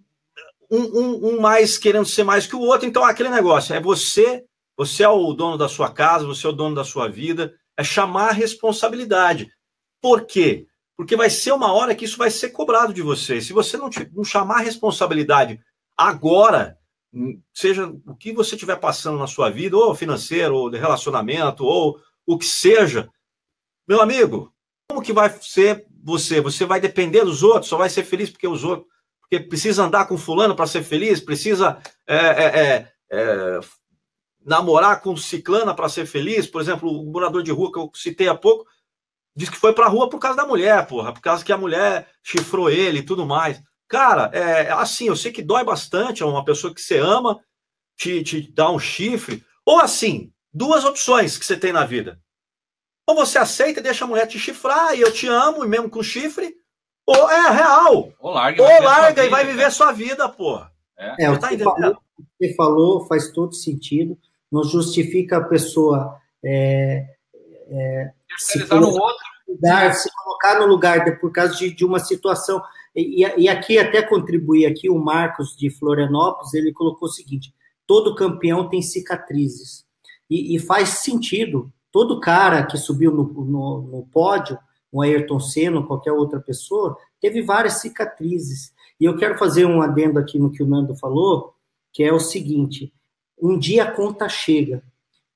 [0.70, 2.86] um, um, um, mais querendo ser mais que o outro.
[2.86, 4.44] Então, aquele negócio é você,
[4.76, 7.82] você é o dono da sua casa, você é o dono da sua vida, é
[7.82, 9.50] chamar a responsabilidade.
[10.00, 10.66] Por quê?
[10.96, 13.40] Porque vai ser uma hora que isso vai ser cobrado de você.
[13.40, 15.60] Se você não, te, não chamar a responsabilidade
[15.96, 16.78] agora,
[17.52, 21.98] seja o que você estiver passando na sua vida, ou financeiro, ou de relacionamento, ou
[22.26, 23.10] o que seja,
[23.88, 24.54] meu amigo,
[24.88, 26.40] como que vai ser você?
[26.40, 28.89] Você vai depender dos outros, só vai ser feliz porque os outros.
[29.30, 33.60] Porque precisa andar com fulano para ser feliz, precisa é, é, é, é
[34.44, 36.48] namorar com ciclana para ser feliz.
[36.48, 38.66] Por exemplo, o morador de rua que eu citei há pouco
[39.36, 41.56] disse que foi para a rua por causa da mulher, porra, por causa que a
[41.56, 43.62] mulher chifrou ele e tudo mais.
[43.86, 47.40] Cara, é assim, eu sei que dói bastante uma pessoa que você ama
[47.96, 49.44] te, te um chifre.
[49.64, 52.20] Ou assim, duas opções que você tem na vida.
[53.06, 55.88] Ou você aceita e deixa a mulher te chifrar e eu te amo, e mesmo
[55.88, 56.54] com chifre,
[57.06, 58.12] ou é real.
[58.18, 60.60] Ou larga, ou larga e vai viver a sua vida, pô.
[60.98, 64.16] É, é o, tá que falou, o que você falou faz todo sentido.
[64.50, 67.06] Não justifica a pessoa é,
[67.68, 69.24] é, se, colocar no, outro.
[69.48, 72.62] Lugar, se colocar no lugar de, por causa de, de uma situação.
[72.94, 77.54] E, e, aqui até contribuir aqui o Marcos de Florianópolis, ele colocou o seguinte:
[77.86, 79.84] todo campeão tem cicatrizes.
[80.28, 84.58] E, e faz sentido, Todo cara que subiu no, no, no pódio,
[84.92, 88.72] um Ayrton Senna, qualquer outra pessoa, teve várias cicatrizes.
[89.00, 91.54] E eu quero fazer um adendo aqui no que o Nando falou,
[91.92, 92.92] que é o seguinte:
[93.40, 94.82] um dia a conta chega.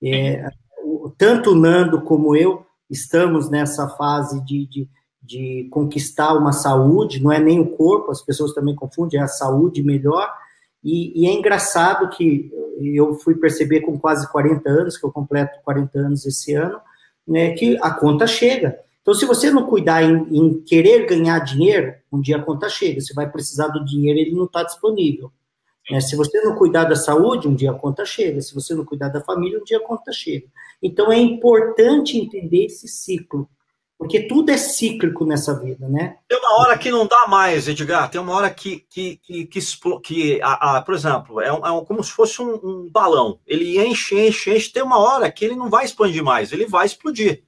[0.03, 0.49] É,
[1.17, 4.89] tanto o Nando como eu estamos nessa fase de, de,
[5.23, 9.29] de, conquistar uma saúde, não é nem o corpo, as pessoas também confundem, é a
[9.29, 10.31] saúde melhor.
[10.83, 15.59] E, e é engraçado que eu fui perceber com quase 40 anos, que eu completo
[15.65, 16.79] 40 anos esse ano,
[17.27, 18.79] né, que a conta chega.
[19.05, 23.03] Então, se você não cuidar em, em querer ganhar dinheiro, um dia a conta chega.
[23.03, 25.31] Você vai precisar do dinheiro, ele não está disponível.
[25.91, 26.01] Né?
[26.01, 28.41] Se você não cuidar da saúde, um dia a conta chega.
[28.41, 30.47] Se você não cuidar da família, um dia a conta chega.
[30.83, 33.47] Então, é importante entender esse ciclo.
[33.99, 36.17] Porque tudo é cíclico nessa vida, né?
[36.27, 38.11] Tem uma hora que não dá mais, Edgar.
[38.11, 39.61] Tem uma hora que, que, que, que,
[40.03, 43.39] que a, a, por exemplo, é, um, é um, como se fosse um, um, balão.
[43.47, 44.73] Ele enche, enche, enche.
[44.73, 47.45] Tem uma hora que ele não vai expandir mais, ele vai explodir.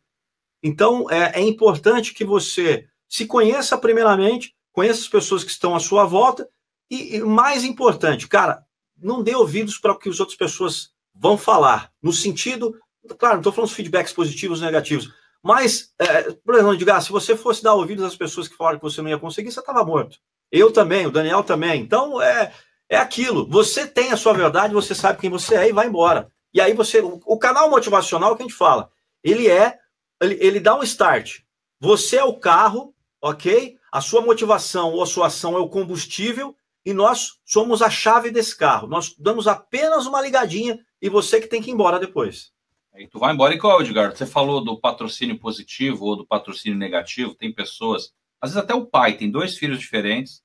[0.62, 5.80] Então, é, é importante que você se conheça primeiramente, conheça as pessoas que estão à
[5.80, 6.48] sua volta
[6.90, 8.64] e, e mais importante, cara,
[8.96, 11.92] não dê ouvidos para o que as outras pessoas vão falar.
[12.02, 12.74] No sentido,
[13.18, 17.12] claro, não estou falando dos feedbacks positivos ou negativos, mas, é, por exemplo, diga, se
[17.12, 19.84] você fosse dar ouvidos às pessoas que falaram que você não ia conseguir, você estava
[19.84, 20.18] morto.
[20.50, 21.80] Eu também, o Daniel também.
[21.80, 22.52] Então, é,
[22.88, 23.48] é aquilo.
[23.48, 26.28] Você tem a sua verdade, você sabe quem você é e vai embora.
[26.52, 27.00] E aí você.
[27.00, 28.90] O canal motivacional que a gente fala,
[29.22, 29.78] ele é.
[30.20, 31.40] Ele, ele dá um start.
[31.80, 33.76] Você é o carro, ok?
[33.92, 38.30] A sua motivação ou a sua ação é o combustível e nós somos a chave
[38.30, 38.86] desse carro.
[38.86, 42.52] Nós damos apenas uma ligadinha e você que tem que ir embora depois.
[42.94, 44.16] E tu vai embora e qual, Edgar?
[44.16, 47.34] Você falou do patrocínio positivo ou do patrocínio negativo.
[47.34, 50.42] Tem pessoas, às vezes até o pai tem dois filhos diferentes,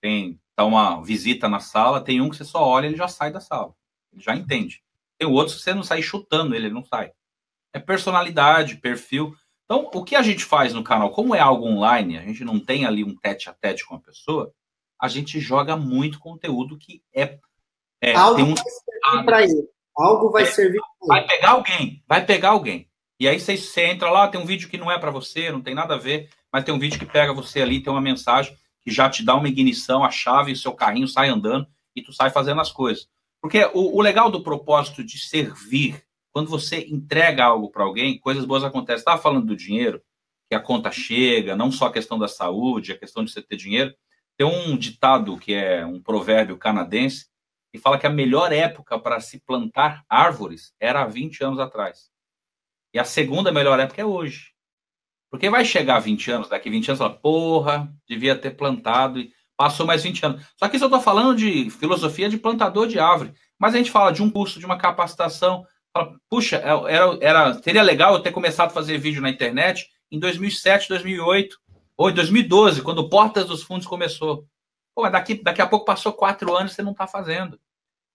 [0.00, 3.08] tem tá uma visita na sala, tem um que você só olha e ele já
[3.08, 3.74] sai da sala.
[4.12, 4.82] Ele já entende.
[5.18, 7.12] Tem outros que você não sai chutando ele, ele não sai.
[7.72, 9.34] É personalidade, perfil.
[9.64, 12.58] Então, o que a gente faz no canal, como é algo online, a gente não
[12.58, 14.52] tem ali um tete a tete com a pessoa,
[15.00, 17.38] a gente joga muito conteúdo que é.
[18.02, 18.54] é Algo um...
[18.54, 19.68] vai servir para ele.
[19.96, 22.88] Algo vai é, servir Vai pegar alguém, vai pegar alguém.
[23.18, 25.60] E aí você, você entra lá, tem um vídeo que não é para você, não
[25.60, 28.56] tem nada a ver, mas tem um vídeo que pega você ali, tem uma mensagem
[28.82, 32.12] que já te dá uma ignição, a chave, o seu carrinho sai andando e tu
[32.12, 33.08] sai fazendo as coisas.
[33.40, 38.44] Porque o, o legal do propósito de servir, quando você entrega algo para alguém, coisas
[38.44, 39.00] boas acontecem.
[39.00, 40.02] Estava falando do dinheiro,
[40.48, 43.56] que a conta chega, não só a questão da saúde, a questão de você ter
[43.56, 43.94] dinheiro.
[44.36, 47.26] Tem um ditado que é um provérbio canadense
[47.72, 52.10] que fala que a melhor época para se plantar árvores era há 20 anos atrás.
[52.92, 54.52] E a segunda melhor época é hoje.
[55.30, 59.86] Porque vai chegar 20 anos, daqui 20 anos, fala, porra, devia ter plantado e passou
[59.86, 60.46] mais 20 anos.
[60.56, 63.32] Só que isso eu estou falando de filosofia de plantador de árvore.
[63.56, 65.64] Mas a gente fala de um curso, de uma capacitação.
[66.28, 70.18] Puxa, é, era, era, seria legal eu ter começado a fazer vídeo na internet em
[70.18, 71.58] 2007, 2008,
[71.96, 74.46] ou em 2012, quando Portas dos Fundos começou.
[74.94, 77.58] Pô, mas daqui, daqui a pouco passou quatro anos e você não está fazendo.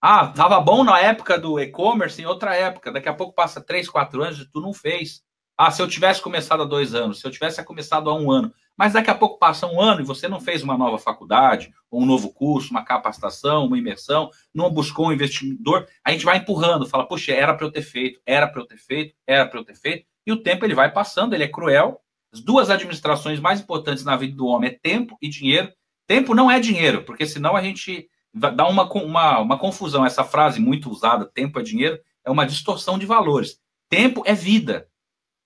[0.02, 2.92] Ah, tava bom na época do e-commerce, em outra época.
[2.92, 5.24] Daqui a pouco passa três, quatro anos e tu não fez.
[5.58, 8.54] Ah, se eu tivesse começado há dois anos, se eu tivesse começado há um ano.
[8.78, 12.02] Mas daqui a pouco passa um ano e você não fez uma nova faculdade, ou
[12.02, 16.86] um novo curso, uma capacitação, uma imersão, não buscou um investidor, a gente vai empurrando,
[16.86, 19.64] fala, poxa, era para eu ter feito, era para eu ter feito, era para eu
[19.64, 20.06] ter feito.
[20.28, 22.02] E o tempo ele vai passando, ele é cruel.
[22.34, 25.72] As duas administrações mais importantes na vida do homem é tempo e dinheiro.
[26.06, 30.06] Tempo não é dinheiro, porque senão a gente dá uma, uma, uma confusão.
[30.06, 33.58] Essa frase muito usada, tempo é dinheiro, é uma distorção de valores.
[33.90, 34.88] Tempo é vida.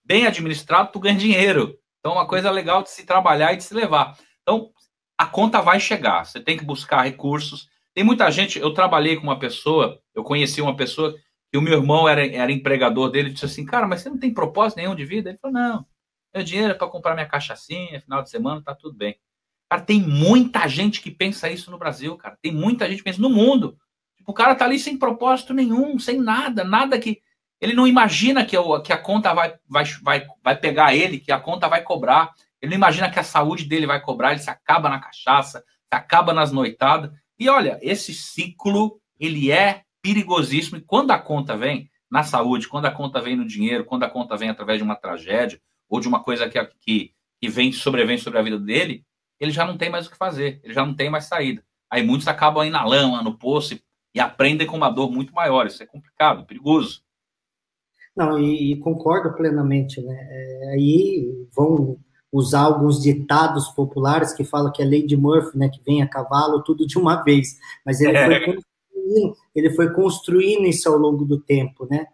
[0.09, 1.77] Bem administrado, tu ganha dinheiro.
[1.99, 4.17] Então, é uma coisa legal de se trabalhar e de se levar.
[4.41, 4.71] Então,
[5.15, 6.25] a conta vai chegar.
[6.25, 7.69] Você tem que buscar recursos.
[7.93, 8.57] Tem muita gente.
[8.57, 11.13] Eu trabalhei com uma pessoa, eu conheci uma pessoa
[11.51, 13.29] que o meu irmão era, era empregador dele.
[13.29, 15.29] Disse assim: Cara, mas você não tem propósito nenhum de vida?
[15.29, 15.85] Ele falou: Não,
[16.33, 19.15] meu dinheiro é para comprar minha cachaçinha, final de semana, tá tudo bem.
[19.69, 22.35] Cara, tem muita gente que pensa isso no Brasil, cara.
[22.41, 23.77] Tem muita gente que pensa no mundo.
[24.17, 27.21] Tipo, o cara tá ali sem propósito nenhum, sem nada, nada que.
[27.61, 31.39] Ele não imagina que, que a conta vai, vai, vai, vai pegar ele, que a
[31.39, 32.31] conta vai cobrar.
[32.61, 35.95] Ele não imagina que a saúde dele vai cobrar, ele se acaba na cachaça, se
[35.95, 37.11] acaba nas noitadas.
[37.37, 40.77] E olha, esse ciclo, ele é perigosíssimo.
[40.77, 44.09] E quando a conta vem na saúde, quando a conta vem no dinheiro, quando a
[44.09, 48.17] conta vem através de uma tragédia, ou de uma coisa que, que, que vem, sobrevém
[48.17, 49.03] sobre a vida dele,
[49.39, 51.63] ele já não tem mais o que fazer, ele já não tem mais saída.
[51.89, 53.79] Aí muitos acabam aí na lama, no poço
[54.13, 55.65] e aprendem com uma dor muito maior.
[55.65, 57.01] Isso é complicado, perigoso.
[58.19, 60.13] Não, e, e concordo plenamente, né?
[60.29, 61.97] É, aí vão
[62.29, 65.69] usar alguns ditados populares que falam que é lei de Murphy, né?
[65.69, 67.57] Que vem a cavalo tudo de uma vez.
[67.85, 68.25] Mas ele, é.
[68.25, 72.07] foi, construindo, ele foi construindo isso ao longo do tempo, né?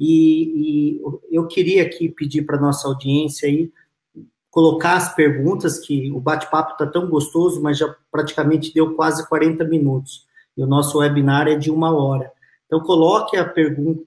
[0.00, 3.70] E, e eu queria aqui pedir para nossa audiência aí
[4.50, 9.64] colocar as perguntas, que o bate-papo está tão gostoso, mas já praticamente deu quase 40
[9.64, 10.26] minutos.
[10.56, 12.32] E o nosso webinar é de uma hora.
[12.66, 13.36] Então, coloque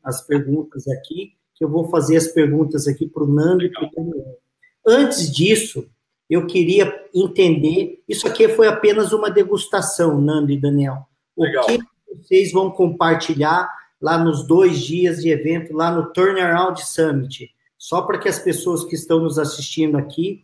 [0.03, 3.85] as perguntas aqui, que eu vou fazer as perguntas aqui para o Nando e para
[3.85, 4.37] o Daniel.
[4.85, 5.89] Antes disso,
[6.29, 11.07] eu queria entender, isso aqui foi apenas uma degustação, Nando e Daniel.
[11.35, 11.65] O Legal.
[11.65, 17.55] que vocês vão compartilhar lá nos dois dias de evento, lá no Turnaround Summit?
[17.85, 20.43] só para que as pessoas que estão nos assistindo aqui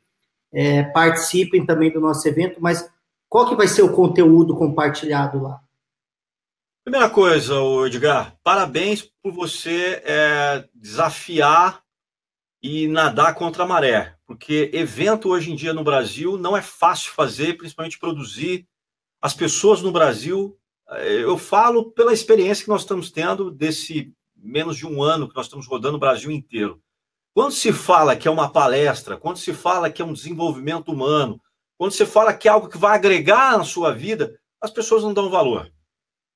[0.54, 2.88] é, participem também do nosso evento, mas
[3.28, 5.60] qual que vai ser o conteúdo compartilhado lá?
[6.84, 7.54] Primeira coisa,
[7.86, 11.84] Edgar, parabéns por você é, desafiar
[12.60, 17.12] e nadar contra a maré, porque evento hoje em dia no Brasil não é fácil
[17.12, 18.67] fazer, principalmente produzir.
[19.22, 20.58] As pessoas no Brasil,
[20.89, 25.36] é, eu falo pela experiência que nós estamos tendo desse menos de um ano que
[25.36, 26.82] nós estamos rodando o Brasil inteiro.
[27.32, 31.39] Quando se fala que é uma palestra, quando se fala que é um desenvolvimento humano,
[31.78, 35.13] quando se fala que é algo que vai agregar na sua vida, as pessoas não
[35.13, 35.72] dão valor.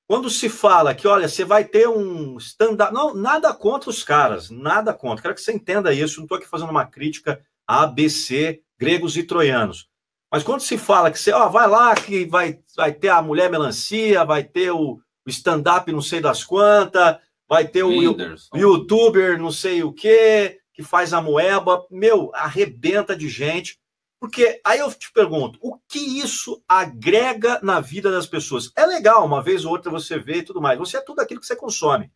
[0.08, 2.94] Quando se fala que, olha, você vai ter um stand-up.
[2.94, 5.22] Não, nada contra os caras, nada contra.
[5.22, 6.18] Quero que você entenda isso.
[6.18, 9.88] Não estou aqui fazendo uma crítica a ABC, gregos e troianos.
[10.30, 13.50] Mas quando se fala que você, ó, vai lá que vai, vai ter a mulher
[13.50, 17.16] melancia, vai ter o, o stand-up não sei das quantas,
[17.48, 23.16] vai ter o, o youtuber não sei o quê, que faz a moeba, meu, arrebenta
[23.16, 23.78] de gente.
[24.26, 28.72] Porque aí eu te pergunto, o que isso agrega na vida das pessoas?
[28.74, 30.76] É legal, uma vez ou outra você vê e tudo mais.
[30.80, 32.10] Você é tudo aquilo que você consome.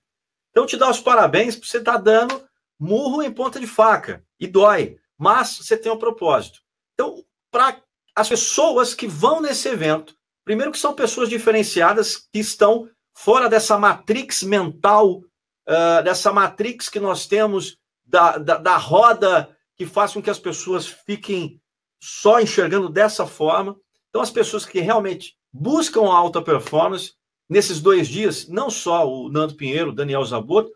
[0.50, 2.44] Então, te dá os parabéns por você estar tá dando
[2.76, 4.24] murro em ponta de faca.
[4.40, 4.98] E dói.
[5.16, 6.58] Mas você tem um propósito.
[6.94, 7.80] Então, para
[8.16, 13.78] as pessoas que vão nesse evento, primeiro que são pessoas diferenciadas que estão fora dessa
[13.78, 20.20] matrix mental, uh, dessa matrix que nós temos da, da, da roda que faz com
[20.20, 21.60] que as pessoas fiquem
[22.00, 23.76] só enxergando dessa forma.
[24.08, 27.12] Então, as pessoas que realmente buscam alta performance
[27.48, 28.48] nesses dois dias.
[28.48, 30.70] Não só o Nando Pinheiro, o Daniel Zaboto,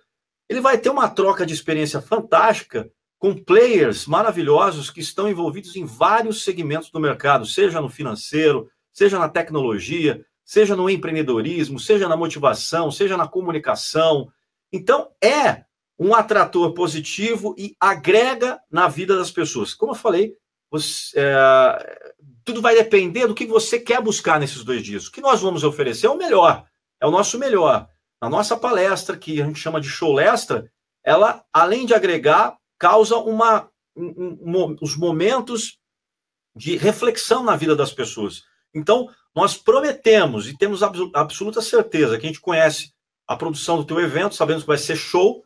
[0.49, 5.85] ele vai ter uma troca de experiência fantástica com players maravilhosos que estão envolvidos em
[5.85, 12.17] vários segmentos do mercado, seja no financeiro, seja na tecnologia, seja no empreendedorismo, seja na
[12.17, 14.31] motivação, seja na comunicação.
[14.71, 15.65] Então, é
[15.99, 19.73] um atrator positivo e agrega na vida das pessoas.
[19.73, 20.35] Como eu falei,
[20.75, 22.15] você, é,
[22.45, 25.07] tudo vai depender do que você quer buscar nesses dois dias.
[25.07, 26.67] O que nós vamos oferecer é o melhor,
[27.01, 27.89] é o nosso melhor.
[28.21, 30.69] A nossa palestra, que a gente chama de show lestra,
[31.05, 35.79] ela, além de agregar, causa uma, um, um, os momentos
[36.57, 38.43] de reflexão na vida das pessoas.
[38.75, 42.93] Então, nós prometemos e temos absoluta certeza que a gente conhece
[43.29, 45.45] a produção do teu evento, sabemos que vai ser show,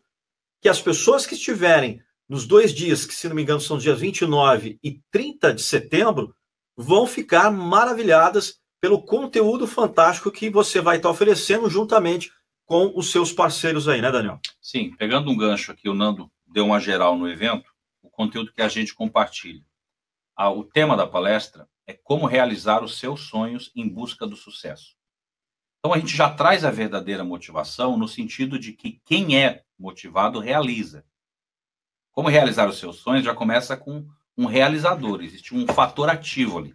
[0.63, 3.99] que as pessoas que estiverem nos dois dias, que se não me engano são dias
[3.99, 6.35] 29 e 30 de setembro,
[6.77, 12.31] vão ficar maravilhadas pelo conteúdo fantástico que você vai estar oferecendo juntamente
[12.65, 14.39] com os seus parceiros aí, né, Daniel?
[14.61, 17.73] Sim, pegando um gancho aqui, o Nando deu uma geral no evento,
[18.03, 19.65] o conteúdo que a gente compartilha.
[20.55, 24.95] O tema da palestra é como realizar os seus sonhos em busca do sucesso.
[25.79, 30.39] Então a gente já traz a verdadeira motivação no sentido de que quem é motivado
[30.39, 31.05] realiza.
[32.19, 34.05] Como realizar os seus sonhos já começa com
[34.37, 36.75] um realizador, existe um fator ativo ali.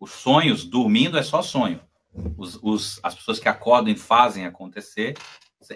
[0.00, 1.78] Os sonhos, dormindo é só sonho.
[2.36, 5.16] Os, os, as pessoas que acordam e fazem acontecer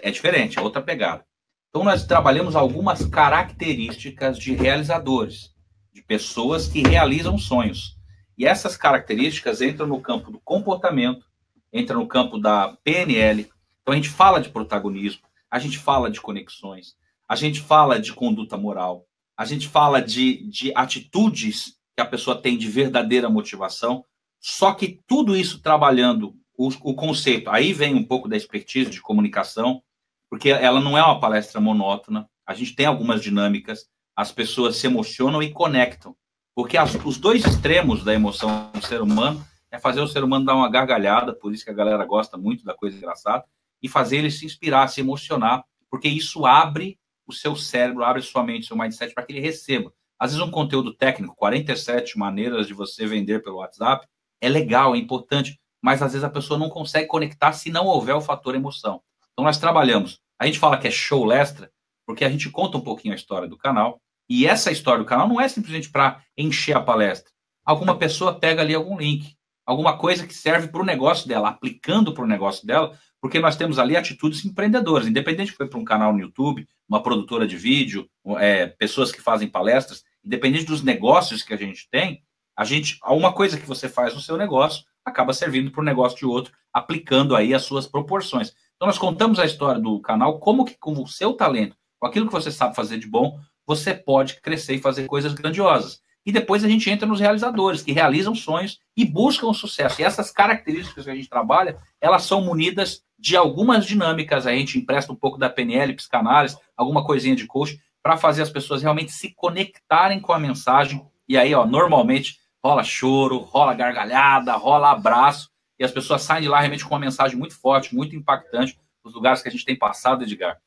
[0.01, 1.25] é diferente, é outra pegada.
[1.69, 5.55] Então, nós trabalhamos algumas características de realizadores,
[5.93, 7.97] de pessoas que realizam sonhos.
[8.37, 11.25] E essas características entram no campo do comportamento,
[11.71, 13.49] entram no campo da PNL.
[13.81, 16.97] Então, a gente fala de protagonismo, a gente fala de conexões,
[17.27, 19.05] a gente fala de conduta moral,
[19.37, 24.05] a gente fala de, de atitudes que a pessoa tem de verdadeira motivação.
[24.39, 29.01] Só que tudo isso trabalhando o, o conceito, aí vem um pouco da expertise de
[29.01, 29.81] comunicação,
[30.29, 32.27] porque ela não é uma palestra monótona.
[32.45, 36.15] A gente tem algumas dinâmicas, as pessoas se emocionam e conectam.
[36.55, 40.45] Porque as, os dois extremos da emoção do ser humano é fazer o ser humano
[40.45, 43.45] dar uma gargalhada, por isso que a galera gosta muito da coisa engraçada,
[43.81, 46.97] e fazer ele se inspirar, se emocionar, porque isso abre
[47.27, 49.93] o seu cérebro, abre sua mente, seu mindset para que ele receba.
[50.17, 54.07] Às vezes um conteúdo técnico, 47 maneiras de você vender pelo WhatsApp,
[54.41, 58.15] é legal, é importante, mas às vezes a pessoa não consegue conectar se não houver
[58.15, 59.01] o fator emoção.
[59.33, 60.19] Então nós trabalhamos.
[60.39, 61.71] A gente fala que é show lestra,
[62.05, 64.01] porque a gente conta um pouquinho a história do canal.
[64.29, 67.31] E essa história do canal não é simplesmente para encher a palestra.
[67.65, 72.13] Alguma pessoa pega ali algum link, alguma coisa que serve para o negócio dela, aplicando
[72.13, 75.85] para o negócio dela, porque nós temos ali atitudes empreendedoras, independente que foi para um
[75.85, 78.09] canal no YouTube, uma produtora de vídeo,
[78.39, 82.21] é, pessoas que fazem palestras, independente dos negócios que a gente tem,
[82.55, 86.17] a gente, alguma coisa que você faz no seu negócio acaba servindo para o negócio
[86.17, 88.53] de outro, aplicando aí as suas proporções.
[88.75, 92.27] Então, nós contamos a história do canal, como que com o seu talento, com aquilo
[92.27, 96.01] que você sabe fazer de bom, você pode crescer e fazer coisas grandiosas.
[96.25, 100.01] E depois a gente entra nos realizadores, que realizam sonhos e buscam sucesso.
[100.01, 104.45] E essas características que a gente trabalha, elas são munidas de algumas dinâmicas.
[104.45, 108.49] A gente empresta um pouco da PNL, psicanálise, alguma coisinha de coach, para fazer as
[108.49, 111.05] pessoas realmente se conectarem com a mensagem.
[111.27, 115.49] E aí, ó, normalmente rola choro, rola gargalhada, rola abraço
[115.79, 119.13] e as pessoas saem de lá realmente com uma mensagem muito forte, muito impactante, os
[119.13, 120.57] lugares que a gente tem passado, Edgar.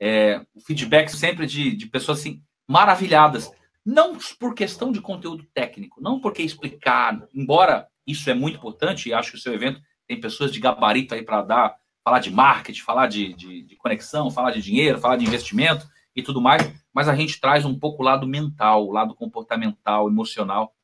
[0.00, 3.50] É, o feedback sempre de, de pessoas assim, maravilhadas,
[3.84, 9.12] não por questão de conteúdo técnico, não porque explicar, embora isso é muito importante, e
[9.12, 12.80] acho que o seu evento tem pessoas de gabarito aí para dar, falar de marketing,
[12.80, 17.08] falar de, de, de, conexão, falar de dinheiro, falar de investimento e tudo mais, mas
[17.08, 20.74] a gente traz um pouco o lado mental, o lado comportamental, emocional.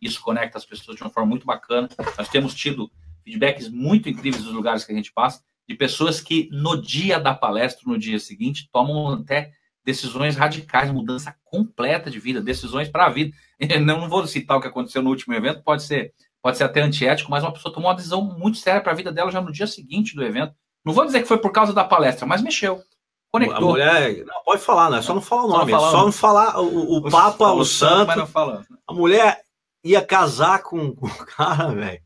[0.00, 1.88] Isso conecta as pessoas de uma forma muito bacana.
[2.16, 2.90] Nós temos tido
[3.24, 7.34] feedbacks muito incríveis dos lugares que a gente passa, de pessoas que no dia da
[7.34, 9.52] palestra, no dia seguinte, tomam até
[9.84, 13.36] decisões radicais, mudança completa de vida, decisões para a vida.
[13.84, 16.80] Não, não vou citar o que aconteceu no último evento, pode ser, pode ser até
[16.80, 19.52] antiético, mas uma pessoa tomou uma decisão muito séria para a vida dela já no
[19.52, 20.54] dia seguinte do evento.
[20.84, 22.82] Não vou dizer que foi por causa da palestra, mas mexeu.
[23.30, 23.56] Conectou.
[23.56, 24.24] A mulher.
[24.24, 25.02] Não, pode falar, né?
[25.02, 25.70] Só não falar o nome.
[25.70, 28.08] Só não falar, só não falar o, o Papa, o, o santo.
[28.08, 28.66] Mas não falando.
[28.86, 29.40] A mulher
[29.84, 32.02] ia casar com, com o cara, velho.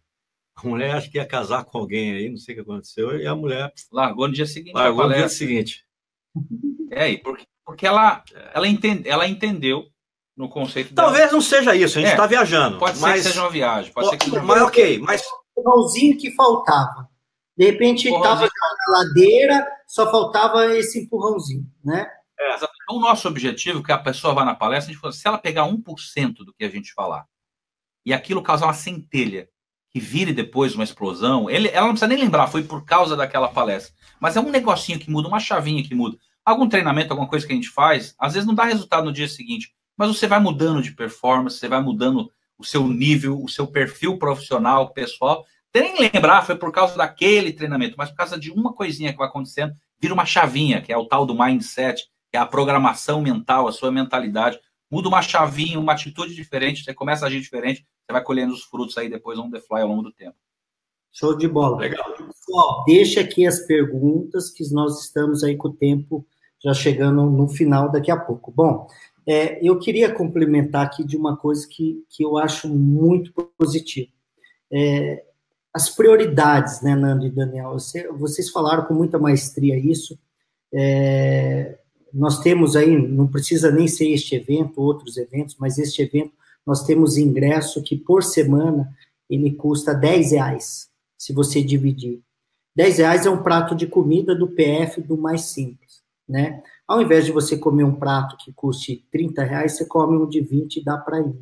[0.57, 3.27] A mulher acho que ia casar com alguém aí, não sei o que aconteceu, e
[3.27, 3.73] a mulher.
[3.91, 4.75] Largou no dia seguinte.
[4.75, 5.85] Largou no dia seguinte.
[6.91, 8.23] É, porque, porque ela,
[8.53, 9.85] ela, entende, ela entendeu
[10.37, 11.33] no conceito Talvez dela.
[11.33, 12.79] não seja isso, a gente está é, viajando.
[12.79, 13.23] Pode mas...
[13.23, 13.93] ser que seja uma viagem.
[13.93, 15.23] Pode ser que seja mas ok, mas.
[15.57, 17.09] O empurrãozinho que faltava.
[17.57, 22.07] De repente estava na ladeira, só faltava esse empurrãozinho, né?
[22.39, 22.57] É.
[22.57, 25.39] Então, o nosso objetivo, que a pessoa vá na palestra, a gente falou, se ela
[25.39, 27.25] pegar 1% do que a gente falar,
[28.05, 29.49] e aquilo causar uma centelha
[29.95, 31.49] que vire depois uma explosão.
[31.49, 33.95] Ele, ela não precisa nem lembrar, foi por causa daquela palestra.
[34.21, 36.19] Mas é um negocinho que muda, uma chavinha que muda.
[36.45, 39.29] Algum treinamento, alguma coisa que a gente faz, às vezes não dá resultado no dia
[39.29, 43.67] seguinte, mas você vai mudando de performance, você vai mudando o seu nível, o seu
[43.67, 45.45] perfil profissional, pessoal.
[45.75, 49.29] Nem lembrar, foi por causa daquele treinamento, mas por causa de uma coisinha que vai
[49.29, 53.67] acontecendo, vira uma chavinha, que é o tal do mindset, que é a programação mental,
[53.67, 54.59] a sua mentalidade.
[54.91, 58.63] Muda uma chavinha, uma atitude diferente, você começa a agir diferente, você vai colhendo os
[58.63, 60.37] frutos aí depois on the fly ao longo do tempo.
[61.13, 61.79] Show de bola.
[61.79, 62.05] Legal.
[62.13, 66.27] Pessoal, deixa aqui as perguntas que nós estamos aí com o tempo
[66.63, 68.51] já chegando no final daqui a pouco.
[68.51, 68.89] Bom,
[69.27, 74.11] é, eu queria complementar aqui de uma coisa que, que eu acho muito positiva.
[74.71, 75.25] É,
[75.73, 77.73] as prioridades, né, Nando e Daniel?
[77.73, 80.19] Você, vocês falaram com muita maestria isso.
[80.73, 81.79] É,
[82.13, 86.33] nós temos aí, não precisa nem ser este evento, outros eventos, mas este evento,
[86.67, 88.95] nós temos ingresso que por semana
[89.29, 92.21] ele custa 10 reais, se você dividir.
[92.77, 95.84] 10 reais é um prato de comida do PF do mais simples
[96.29, 96.63] né?
[96.87, 100.41] Ao invés de você comer um prato que custe 30 reais, você come um de
[100.41, 101.35] 20 e dá para ir.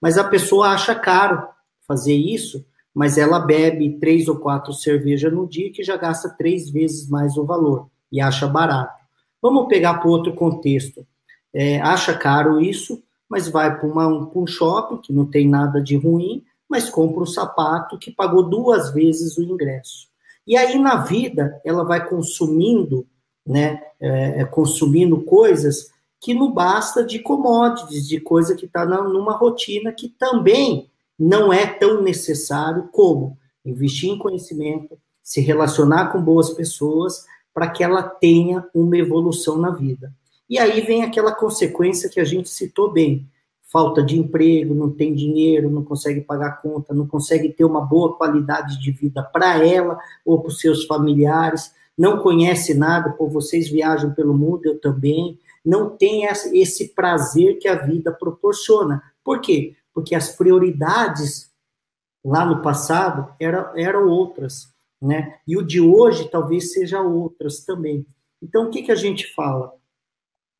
[0.00, 1.46] Mas a pessoa acha caro
[1.86, 2.64] fazer isso,
[2.94, 7.36] mas ela bebe três ou quatro cervejas no dia que já gasta três vezes mais
[7.36, 9.02] o valor e acha barato.
[9.42, 11.06] Vamos pegar para outro contexto.
[11.52, 16.44] É, acha caro isso, mas vai para um shopping que não tem nada de ruim,
[16.68, 20.08] mas compra um sapato que pagou duas vezes o ingresso.
[20.46, 23.06] E aí na vida ela vai consumindo
[23.46, 29.36] né, é, é, consumindo coisas que não basta de commodities, de coisa que está numa
[29.36, 30.88] rotina que também
[31.18, 37.84] não é tão necessário como investir em conhecimento, se relacionar com boas pessoas, para que
[37.84, 40.12] ela tenha uma evolução na vida.
[40.48, 43.28] E aí vem aquela consequência que a gente citou bem:
[43.72, 48.16] falta de emprego, não tem dinheiro, não consegue pagar conta, não consegue ter uma boa
[48.16, 53.68] qualidade de vida para ela ou para os seus familiares não conhece nada, por vocês
[53.68, 59.02] viajam pelo mundo, eu também, não tem esse prazer que a vida proporciona.
[59.22, 59.76] Por quê?
[59.92, 61.50] Porque as prioridades
[62.24, 64.68] lá no passado eram, eram outras,
[65.00, 65.38] né?
[65.46, 68.06] E o de hoje talvez seja outras também.
[68.42, 69.72] Então, o que, que a gente fala?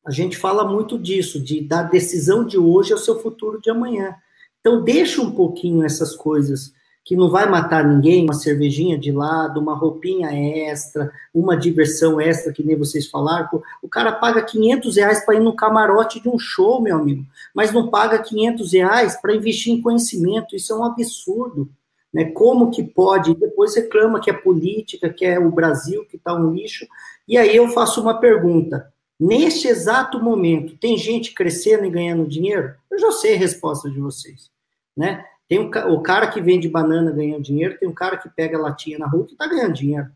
[0.05, 4.15] A gente fala muito disso, de da decisão de hoje ao seu futuro de amanhã.
[4.59, 6.73] Então, deixa um pouquinho essas coisas
[7.05, 12.51] que não vai matar ninguém, uma cervejinha de lado, uma roupinha extra, uma diversão extra,
[12.51, 13.61] que nem vocês falaram.
[13.79, 17.71] O cara paga 500 reais para ir no camarote de um show, meu amigo, mas
[17.71, 20.55] não paga 500 reais para investir em conhecimento.
[20.55, 21.69] Isso é um absurdo.
[22.11, 22.25] Né?
[22.25, 23.35] Como que pode?
[23.35, 26.87] Depois reclama que é política, que é o Brasil, que está um lixo.
[27.27, 28.91] E aí eu faço uma pergunta.
[29.19, 32.73] Neste exato momento, tem gente crescendo e ganhando dinheiro?
[32.89, 34.49] Eu já sei a resposta de vocês.
[34.97, 35.23] Né?
[35.47, 38.97] Tem o, o cara que vende banana ganhando dinheiro, tem um cara que pega latinha
[38.97, 40.09] na rua que está ganhando dinheiro.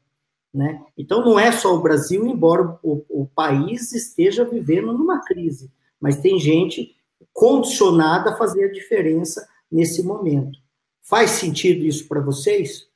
[0.53, 0.83] Né?
[0.97, 5.71] Então não é só o Brasil, embora o, o país esteja vivendo numa crise,
[6.01, 6.95] mas tem gente
[7.31, 10.57] condicionada a fazer a diferença nesse momento.
[11.03, 12.87] Faz sentido isso para vocês?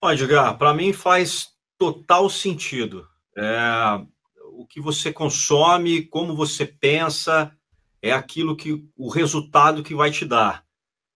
[0.00, 3.06] Pode, Edgar, para mim faz total sentido.
[3.36, 4.04] É,
[4.52, 7.56] o que você consome, como você pensa,
[8.02, 10.66] é aquilo que o resultado que vai te dar.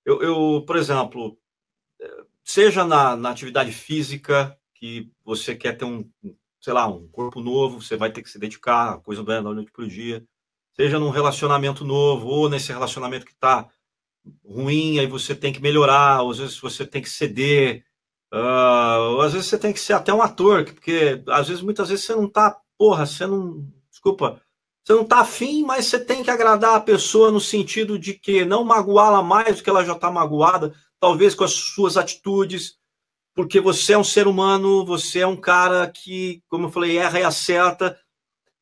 [0.05, 1.37] Eu, eu por exemplo,
[2.47, 6.09] seja na, na, atividade física, que você quer ter um,
[6.61, 9.43] sei lá, um corpo novo, você vai ter que se dedicar, a coisa não é
[9.43, 10.25] da noite para o dia.
[10.77, 13.69] Seja num relacionamento novo, ou nesse relacionamento que está
[14.45, 17.85] ruim, aí você tem que melhorar, ou às vezes você tem que ceder,
[18.33, 21.89] uh, ou às vezes você tem que ser até um ator, porque às vezes, muitas
[21.89, 24.41] vezes você não está, porra, você não, desculpa,
[24.87, 28.45] você não está afim, mas você tem que agradar a pessoa no sentido de que
[28.45, 32.77] não magoá-la mais do que ela já está magoada, talvez com as suas atitudes,
[33.35, 37.19] porque você é um ser humano, você é um cara que, como eu falei, erra
[37.19, 37.99] e acerta.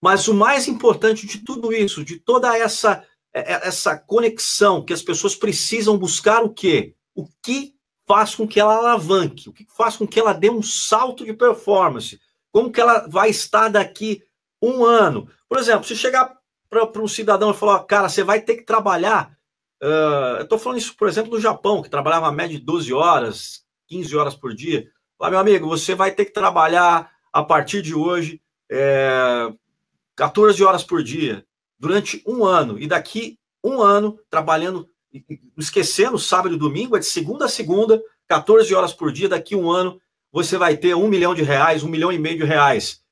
[0.00, 3.04] Mas o mais importante de tudo isso, de toda essa
[3.34, 6.94] é, é, essa conexão que as pessoas precisam buscar o quê?
[7.14, 7.74] O que
[8.06, 9.50] faz com que ela alavanque?
[9.50, 12.18] O que faz com que ela dê um salto de performance?
[12.50, 14.22] Como que ela vai estar daqui
[14.68, 15.28] um ano?
[15.48, 16.34] Por exemplo, se chegar
[16.68, 19.36] para um cidadão e falar, cara, você vai ter que trabalhar.
[19.82, 22.92] Uh, eu estou falando isso, por exemplo, no Japão, que trabalhava a média de 12
[22.92, 24.88] horas, 15 horas por dia.
[25.20, 28.40] Lá, meu amigo, você vai ter que trabalhar a partir de hoje
[28.70, 29.52] é,
[30.16, 31.44] 14 horas por dia
[31.78, 32.78] durante um ano.
[32.78, 34.88] E daqui um ano, trabalhando,
[35.56, 39.28] esquecendo sábado e domingo, é de segunda a segunda, 14 horas por dia.
[39.28, 40.00] Daqui um ano,
[40.32, 43.03] você vai ter um milhão de reais, um milhão e meio de reais.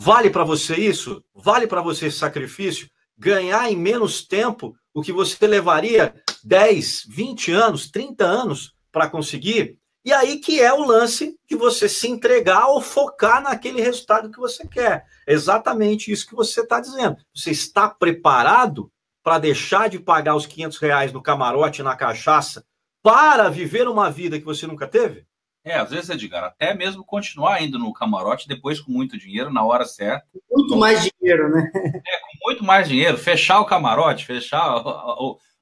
[0.00, 1.24] Vale para você isso?
[1.34, 2.88] Vale para você esse sacrifício?
[3.18, 9.76] Ganhar em menos tempo o que você levaria 10, 20 anos, 30 anos para conseguir.
[10.04, 14.38] E aí que é o lance de você se entregar ou focar naquele resultado que
[14.38, 15.04] você quer.
[15.26, 17.16] É exatamente isso que você está dizendo.
[17.34, 18.92] Você está preparado
[19.22, 22.64] para deixar de pagar os 500 reais no camarote, na cachaça,
[23.02, 25.26] para viver uma vida que você nunca teve?
[25.68, 29.62] É, às vezes, Edgar, até mesmo continuar indo no camarote, depois com muito dinheiro, na
[29.62, 30.26] hora certa.
[30.50, 31.70] Muito mais dinheiro, né?
[31.74, 34.82] É, com muito mais dinheiro, fechar o camarote, fechar.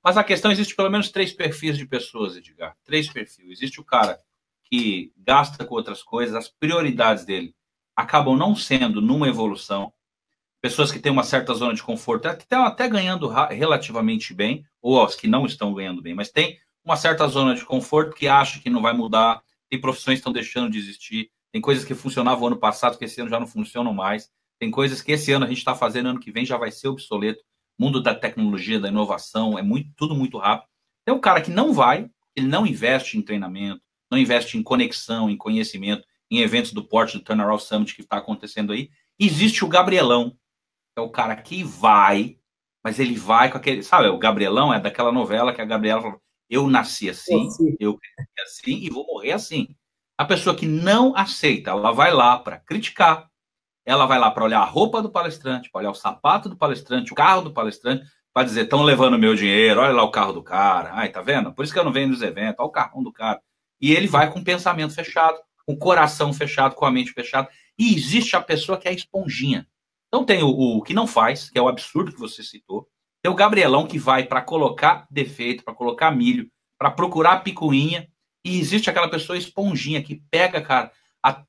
[0.05, 2.77] Mas a questão existe pelo menos três perfis de pessoas, Edgar.
[2.85, 3.51] Três perfis.
[3.51, 4.21] Existe o cara
[4.71, 7.53] que gasta com outras coisas, as prioridades dele
[7.97, 9.93] acabam não sendo numa evolução.
[10.61, 15.17] Pessoas que têm uma certa zona de conforto, estão até ganhando relativamente bem, ou as
[15.17, 18.71] que não estão ganhando bem, mas tem uma certa zona de conforto que acha que
[18.71, 22.59] não vai mudar, tem profissões que estão deixando de existir, tem coisas que funcionavam ano
[22.59, 25.59] passado que esse ano já não funcionam mais, tem coisas que esse ano a gente
[25.59, 27.43] está fazendo, ano que vem já vai ser obsoleto.
[27.79, 30.69] Mundo da tecnologia, da inovação, é muito, tudo muito rápido.
[31.05, 35.29] Tem o cara que não vai, ele não investe em treinamento, não investe em conexão,
[35.29, 38.91] em conhecimento, em eventos do porte do Turnaround Summit que está acontecendo aí.
[39.19, 42.39] Existe o Gabrielão, que é o cara que vai,
[42.83, 43.83] mas ele vai com aquele.
[43.83, 48.41] Sabe, o Gabrielão é daquela novela que a Gabriela falou: eu nasci assim, eu cresci
[48.43, 49.69] assim e vou morrer assim.
[50.19, 53.29] A pessoa que não aceita, ela vai lá para criticar,
[53.85, 57.13] ela vai lá para olhar a roupa do palestrante, para olhar o sapato do palestrante,
[57.13, 60.43] o carro do palestrante, para dizer, estão levando meu dinheiro, olha lá o carro do
[60.43, 61.53] cara, ai, tá vendo?
[61.53, 63.41] Por isso que eu não venho nos eventos, olha o carrão do cara.
[63.81, 67.49] E ele vai com o pensamento fechado, com o coração fechado, com a mente fechada.
[67.79, 69.67] E existe a pessoa que é a esponjinha.
[70.09, 72.89] Então tem o, o que não faz, que é o absurdo que você citou,
[73.27, 76.49] tem o Gabrielão que vai para colocar defeito, para colocar milho,
[76.79, 78.07] para procurar picuinha.
[78.45, 81.43] E existe aquela pessoa esponjinha que pega, cara, a,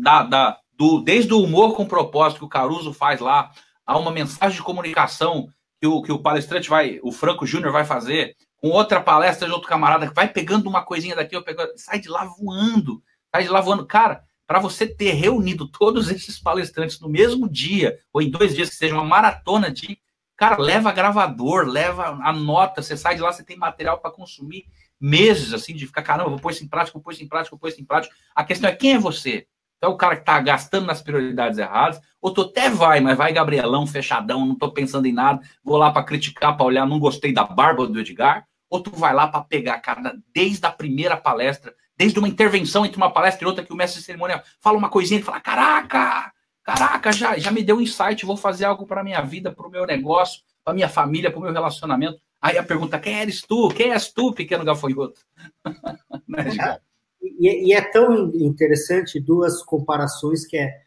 [0.00, 3.50] da, da, do, desde o humor com propósito que o Caruso faz lá,
[3.84, 5.48] a uma mensagem de comunicação
[5.80, 9.52] que o, que o palestrante vai, o Franco Júnior vai fazer, com outra palestra de
[9.52, 13.02] outro camarada, que vai pegando uma coisinha daqui, pego, sai de lá voando,
[13.34, 13.84] sai de lá voando.
[13.84, 18.70] Cara, para você ter reunido todos esses palestrantes no mesmo dia, ou em dois dias,
[18.70, 19.98] que seja uma maratona de
[20.36, 24.64] Cara, leva gravador, leva a nota, você sai de lá, você tem material para consumir
[25.00, 27.50] meses, assim, de ficar, caramba, vou pôr isso em prática, vou pôr isso em prática,
[27.50, 28.14] vou pôr isso em prática.
[28.34, 29.46] A questão é quem é você?
[29.76, 33.32] Então, o cara que está gastando nas prioridades erradas, ou tu até vai, mas vai
[33.32, 37.34] Gabrielão, fechadão, não estou pensando em nada, vou lá para criticar, para olhar, não gostei
[37.34, 41.74] da barba do Edgar, ou tu vai lá para pegar, cara, desde a primeira palestra,
[41.96, 44.88] desde uma intervenção entre uma palestra e outra, que o mestre de cerimônia fala uma
[44.88, 46.32] coisinha e fala: caraca,
[46.64, 49.70] Caraca, já, já me deu um insight, vou fazer algo para minha vida, para o
[49.70, 52.18] meu negócio, para minha família, para o meu relacionamento.
[52.40, 53.68] Aí a pergunta: quem eres tu?
[53.68, 55.20] Quem és tu, pequeno gafanhoto?
[56.26, 56.78] né,
[57.22, 60.84] e, e, é tão interessante duas comparações que é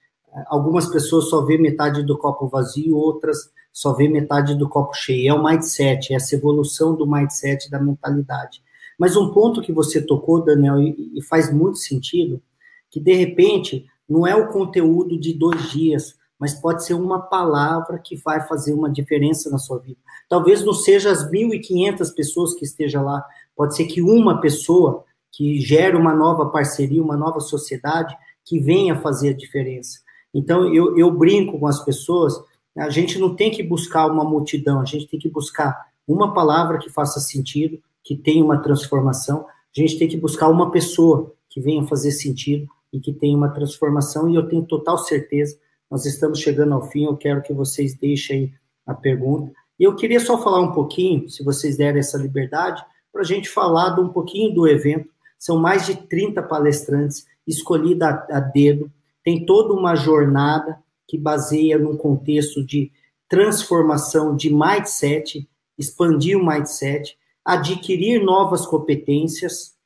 [0.47, 5.29] algumas pessoas só vê metade do copo vazio, outras só vê metade do copo cheio.
[5.29, 8.63] É o mindset, é essa evolução do mindset, da mentalidade.
[8.97, 12.41] Mas um ponto que você tocou, Daniel, e, e faz muito sentido,
[12.89, 17.99] que de repente não é o conteúdo de dois dias, mas pode ser uma palavra
[17.99, 19.99] que vai fazer uma diferença na sua vida.
[20.29, 23.23] Talvez não seja as 1.500 pessoas que estejam lá,
[23.55, 28.99] pode ser que uma pessoa que gere uma nova parceria, uma nova sociedade, que venha
[29.01, 29.99] fazer a diferença.
[30.33, 32.33] Então, eu, eu brinco com as pessoas,
[32.77, 36.77] a gente não tem que buscar uma multidão, a gente tem que buscar uma palavra
[36.77, 41.59] que faça sentido, que tenha uma transformação, a gente tem que buscar uma pessoa que
[41.59, 45.57] venha fazer sentido, e que tem uma transformação, e eu tenho total certeza,
[45.89, 48.53] nós estamos chegando ao fim, eu quero que vocês deixem
[48.85, 49.51] a pergunta.
[49.79, 53.49] E eu queria só falar um pouquinho, se vocês derem essa liberdade, para a gente
[53.49, 55.09] falar um pouquinho do evento.
[55.39, 58.91] São mais de 30 palestrantes, escolhida a, a dedo,
[59.23, 62.91] tem toda uma jornada que baseia num contexto de
[63.29, 69.76] transformação de mindset, expandir o mindset, adquirir novas competências,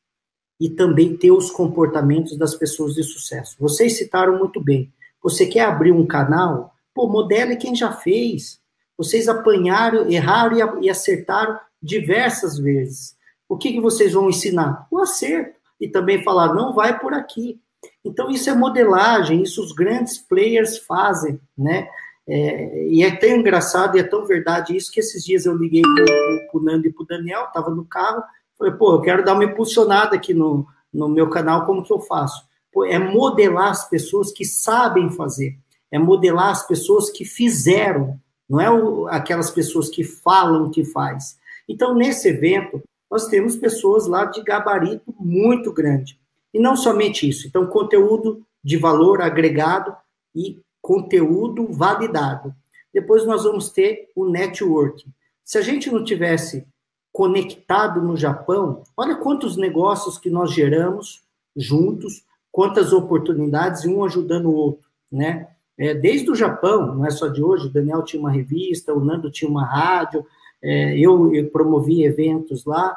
[0.62, 3.56] e também ter os comportamentos das pessoas de sucesso.
[3.60, 4.94] Vocês citaram muito bem.
[5.24, 6.76] Você quer abrir um canal?
[6.94, 8.62] Pô, modele quem já fez.
[8.96, 13.16] Vocês apanharam, erraram e acertaram diversas vezes.
[13.50, 14.86] O que, que vocês vão ensinar?
[14.92, 15.56] O acerto.
[15.80, 17.60] E também falar, não vai por aqui.
[18.06, 21.88] Então, isso é modelagem, isso os grandes players fazem, né?
[22.28, 25.82] É, e é tão engraçado e é tão verdade isso que esses dias eu liguei
[25.82, 28.22] para o Nando e para o Daniel, estava no carro,
[28.62, 32.00] Falei, pô, eu quero dar uma impulsionada aqui no, no meu canal, como que eu
[32.00, 32.48] faço?
[32.72, 35.58] Pô, é modelar as pessoas que sabem fazer,
[35.90, 41.40] é modelar as pessoas que fizeram, não é o, aquelas pessoas que falam que faz.
[41.68, 46.20] Então, nesse evento, nós temos pessoas lá de gabarito muito grande.
[46.54, 49.96] E não somente isso, então, conteúdo de valor agregado
[50.36, 52.54] e conteúdo validado.
[52.94, 55.12] Depois nós vamos ter o networking.
[55.44, 56.68] Se a gente não tivesse
[57.12, 61.22] conectado no Japão, olha quantos negócios que nós geramos
[61.56, 65.48] juntos, quantas oportunidades, um ajudando o outro, né?
[65.78, 69.04] É, desde o Japão, não é só de hoje, o Daniel tinha uma revista, o
[69.04, 70.24] Nando tinha uma rádio,
[70.62, 72.96] é, eu, eu promovi eventos lá.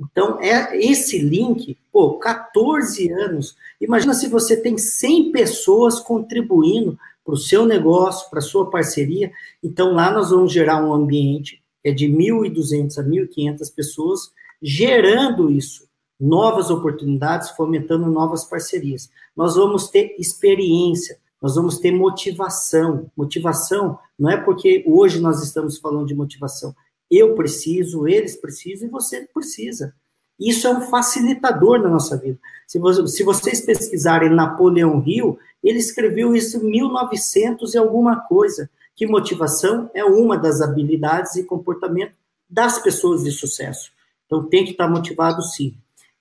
[0.00, 3.56] Então, é esse link, pô, 14 anos.
[3.80, 9.30] Imagina se você tem 100 pessoas contribuindo para o seu negócio, para a sua parceria.
[9.62, 14.30] Então, lá nós vamos gerar um ambiente é de 1.200 a 1.500 pessoas,
[14.60, 19.10] gerando isso, novas oportunidades, fomentando novas parcerias.
[19.36, 23.10] Nós vamos ter experiência, nós vamos ter motivação.
[23.16, 26.74] Motivação não é porque hoje nós estamos falando de motivação.
[27.10, 29.94] Eu preciso, eles precisam e você precisa.
[30.38, 32.38] Isso é um facilitador na nossa vida.
[32.66, 39.06] Se, se vocês pesquisarem Napoleão Hill, ele escreveu isso em 1900 e alguma coisa, que
[39.06, 42.14] motivação é uma das habilidades e comportamento
[42.48, 43.90] das pessoas de sucesso.
[44.26, 45.74] Então tem que estar motivado sim.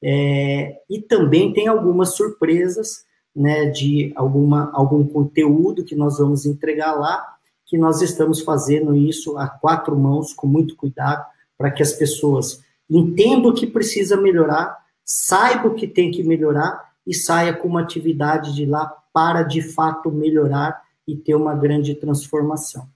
[0.03, 3.05] É, e também tem algumas surpresas
[3.36, 9.38] né, de alguma, algum conteúdo que nós vamos entregar lá, que nós estamos fazendo isso
[9.38, 11.26] a quatro mãos, com muito cuidado,
[11.57, 16.91] para que as pessoas entendam o que precisa melhorar, saibam o que tem que melhorar
[17.05, 21.95] e saia com uma atividade de lá para de fato melhorar e ter uma grande
[21.95, 22.88] transformação.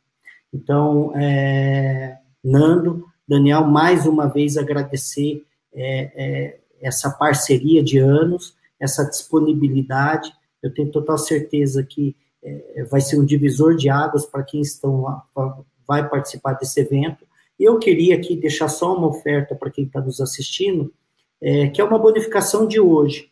[0.54, 5.44] Então, é, Nando, Daniel, mais uma vez agradecer
[5.74, 10.32] é, é, essa parceria de anos, essa disponibilidade.
[10.62, 15.02] Eu tenho total certeza que é, vai ser um divisor de águas para quem estão
[15.02, 15.24] lá,
[15.88, 17.26] vai participar desse evento.
[17.60, 20.94] E eu queria aqui deixar só uma oferta para quem está nos assistindo,
[21.42, 23.30] é, que é uma bonificação de hoje.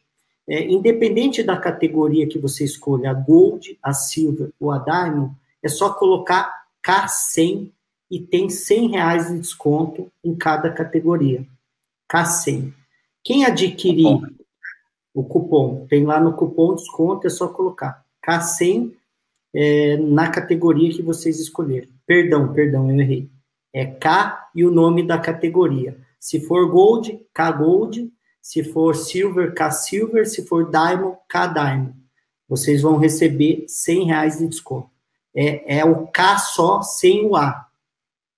[0.48, 5.70] É, independente da categoria que você escolha, a Gold, a Silver ou a Diamond, é
[5.70, 7.72] só colocar K100
[8.12, 11.46] e tem 100 reais de desconto em cada categoria.
[12.12, 12.74] K100.
[13.24, 14.20] Quem adquirir
[15.14, 15.86] o cupom.
[15.88, 18.92] Tem lá no cupom desconto, é só colocar K100
[19.54, 21.90] é, na categoria que vocês escolherem.
[22.06, 23.30] Perdão, perdão, eu errei.
[23.72, 25.98] É K e o nome da categoria.
[26.20, 28.12] Se for Gold, K Gold.
[28.44, 30.28] Se for Silver, K Silver.
[30.28, 31.96] Se for Diamond, K Diamond.
[32.48, 34.90] Vocês vão receber 100 reais de desconto.
[35.34, 37.68] É, é o K só, sem o A.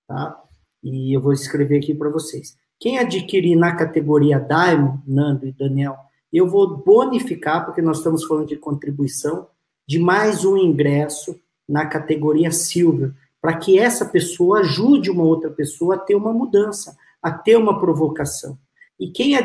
[0.06, 0.40] Tá?
[0.82, 2.56] E eu vou escrever aqui para vocês.
[2.78, 5.96] Quem adquirir na categoria Diamond, Nando e Daniel,
[6.32, 9.48] eu vou bonificar, porque nós estamos falando de contribuição,
[9.88, 11.38] de mais um ingresso
[11.68, 16.96] na categoria Silver, para que essa pessoa ajude uma outra pessoa a ter uma mudança,
[17.20, 18.56] a ter uma provocação.
[18.98, 19.36] E quem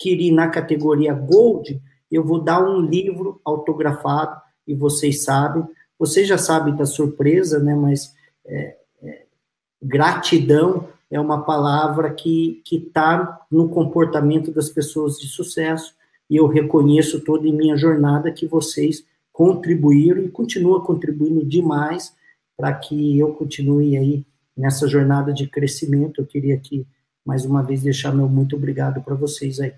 [0.00, 1.80] adquirir na categoria Gold,
[2.10, 5.64] eu vou dar um livro autografado, e vocês sabem,
[5.98, 8.14] vocês já sabem da surpresa, né, mas
[8.46, 9.26] é, é,
[9.82, 15.94] gratidão é uma palavra que está no comportamento das pessoas de sucesso,
[16.28, 22.14] e eu reconheço toda em minha jornada que vocês contribuíram e continuam contribuindo demais
[22.56, 24.24] para que eu continue aí
[24.56, 26.20] nessa jornada de crescimento.
[26.20, 26.86] Eu queria aqui,
[27.26, 29.72] mais uma vez, deixar meu muito obrigado para vocês aí.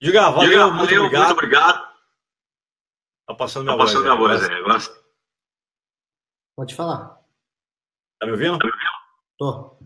[0.00, 1.26] Diga, valeu, Diga, muito, valeu obrigado.
[1.26, 1.96] muito obrigado.
[3.26, 3.92] Tá passando minha tá voz.
[3.92, 4.78] Passando minha voz aí, agora.
[6.54, 7.20] Pode falar.
[8.18, 8.58] Tá me ouvindo?
[8.58, 8.96] Tá me ouvindo?
[9.38, 9.76] Tô.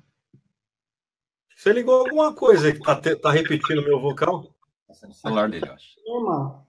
[1.57, 4.55] Você ligou alguma coisa que tá, tá repetindo o meu vocal?
[4.89, 5.95] No celular dele, eu acho.
[6.07, 6.67] Normal.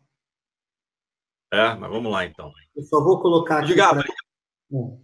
[1.52, 2.52] É, mas vamos lá então.
[2.76, 3.66] Eu só vou colocar aqui.
[3.66, 4.04] Obrigado.
[4.04, 4.14] Pra...
[4.74, 4.98] É.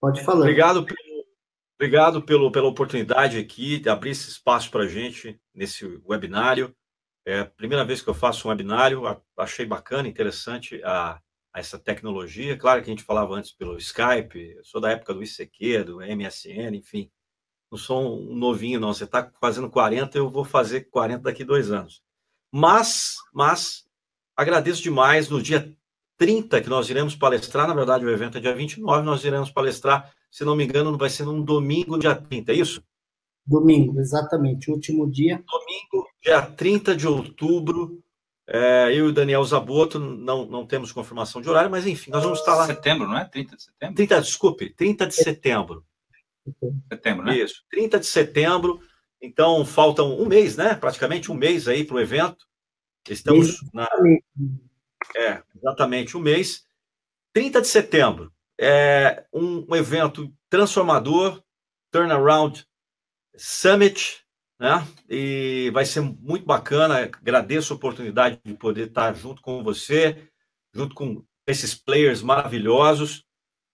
[0.00, 0.40] Pode falar.
[0.40, 1.26] Obrigado, pelo,
[1.76, 6.74] obrigado pelo, pela oportunidade aqui de abrir esse espaço para a gente nesse webinário.
[7.24, 9.02] É a primeira vez que eu faço um webinário,
[9.36, 11.20] achei bacana, interessante a,
[11.52, 12.56] a essa tecnologia.
[12.56, 16.76] Claro que a gente falava antes pelo Skype, sou da época do ICQ, do MSN,
[16.76, 17.10] enfim
[17.72, 18.92] não sou um novinho, não.
[18.92, 22.02] Você está fazendo 40, eu vou fazer 40 daqui dois anos.
[22.52, 23.86] Mas, mas,
[24.36, 25.30] agradeço demais.
[25.30, 25.74] No dia
[26.18, 30.12] 30 que nós iremos palestrar, na verdade o evento é dia 29, nós iremos palestrar,
[30.30, 32.84] se não me engano, vai ser num domingo, dia 30, é isso?
[33.44, 35.42] Domingo, exatamente, último dia.
[35.46, 38.02] Domingo, dia 30 de outubro,
[38.46, 42.22] é, eu e o Daniel Zaboto não, não temos confirmação de horário, mas enfim, nós
[42.22, 42.66] vamos estar lá.
[42.66, 43.24] Setembro, não é?
[43.24, 43.96] 30 de setembro?
[43.96, 45.84] 30, desculpe, 30 de setembro.
[46.92, 47.38] Setembro, né?
[47.38, 48.80] Isso, 30 de setembro.
[49.20, 50.74] Então, faltam um mês, né?
[50.74, 52.44] Praticamente um mês aí para o evento.
[53.08, 53.88] Estamos na.
[55.16, 56.64] É, exatamente um mês.
[57.32, 58.32] 30 de setembro.
[58.60, 61.42] É um, um evento transformador,
[61.90, 62.66] Turnaround
[63.36, 64.22] Summit,
[64.58, 64.86] né?
[65.08, 66.98] E vai ser muito bacana.
[66.98, 70.28] Agradeço a oportunidade de poder estar junto com você,
[70.74, 73.24] junto com esses players maravilhosos.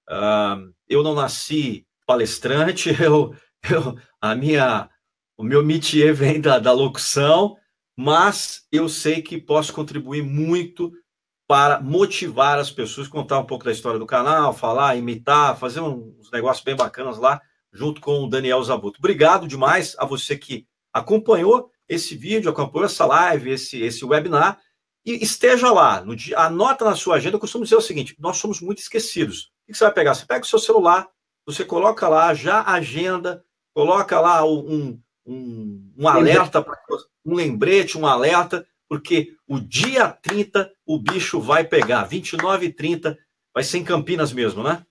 [0.09, 3.35] Uh, eu não nasci palestrante, eu,
[3.71, 4.89] eu, a minha,
[5.37, 7.57] o meu métier vem da, da locução,
[7.95, 10.91] mas eu sei que posso contribuir muito
[11.47, 16.31] para motivar as pessoas, contar um pouco da história do canal, falar, imitar, fazer uns
[16.31, 17.41] negócios bem bacanas lá,
[17.73, 18.99] junto com o Daniel Zabuto.
[18.99, 24.61] Obrigado demais a você que acompanhou esse vídeo, acompanhou essa live, esse, esse webinar,
[25.05, 28.37] e esteja lá, no dia, anota na sua agenda, eu costumo dizer o seguinte, nós
[28.37, 29.51] somos muito esquecidos.
[29.65, 30.15] O que você vai pegar?
[30.15, 31.09] Você pega o seu celular,
[31.47, 33.43] você coloca lá já a agenda,
[33.73, 36.65] coloca lá um, um, um alerta,
[37.25, 43.17] um lembrete, um alerta, porque o dia 30 o bicho vai pegar, 29 e 30,
[43.55, 44.85] vai ser em Campinas mesmo, né?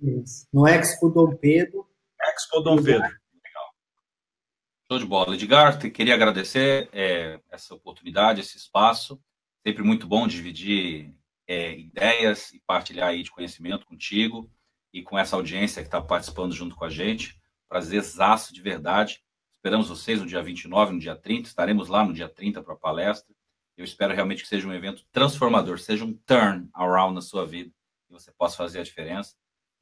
[0.00, 0.46] Isso.
[0.52, 1.83] No Expo Dom Pedro.
[2.34, 3.08] Expo Dom Pedro.
[4.90, 5.34] Show de bola.
[5.34, 9.20] Edgar, queria agradecer é, essa oportunidade, esse espaço.
[9.66, 11.14] Sempre muito bom dividir
[11.46, 14.50] é, ideias e partilhar aí de conhecimento contigo
[14.92, 17.40] e com essa audiência que está participando junto com a gente.
[17.68, 19.22] Prazerzaço de verdade.
[19.52, 21.48] Esperamos vocês no dia 29, no dia 30.
[21.48, 23.34] Estaremos lá no dia 30 para a palestra.
[23.76, 27.72] Eu espero realmente que seja um evento transformador, seja um turn around na sua vida
[28.08, 29.34] e você possa fazer a diferença.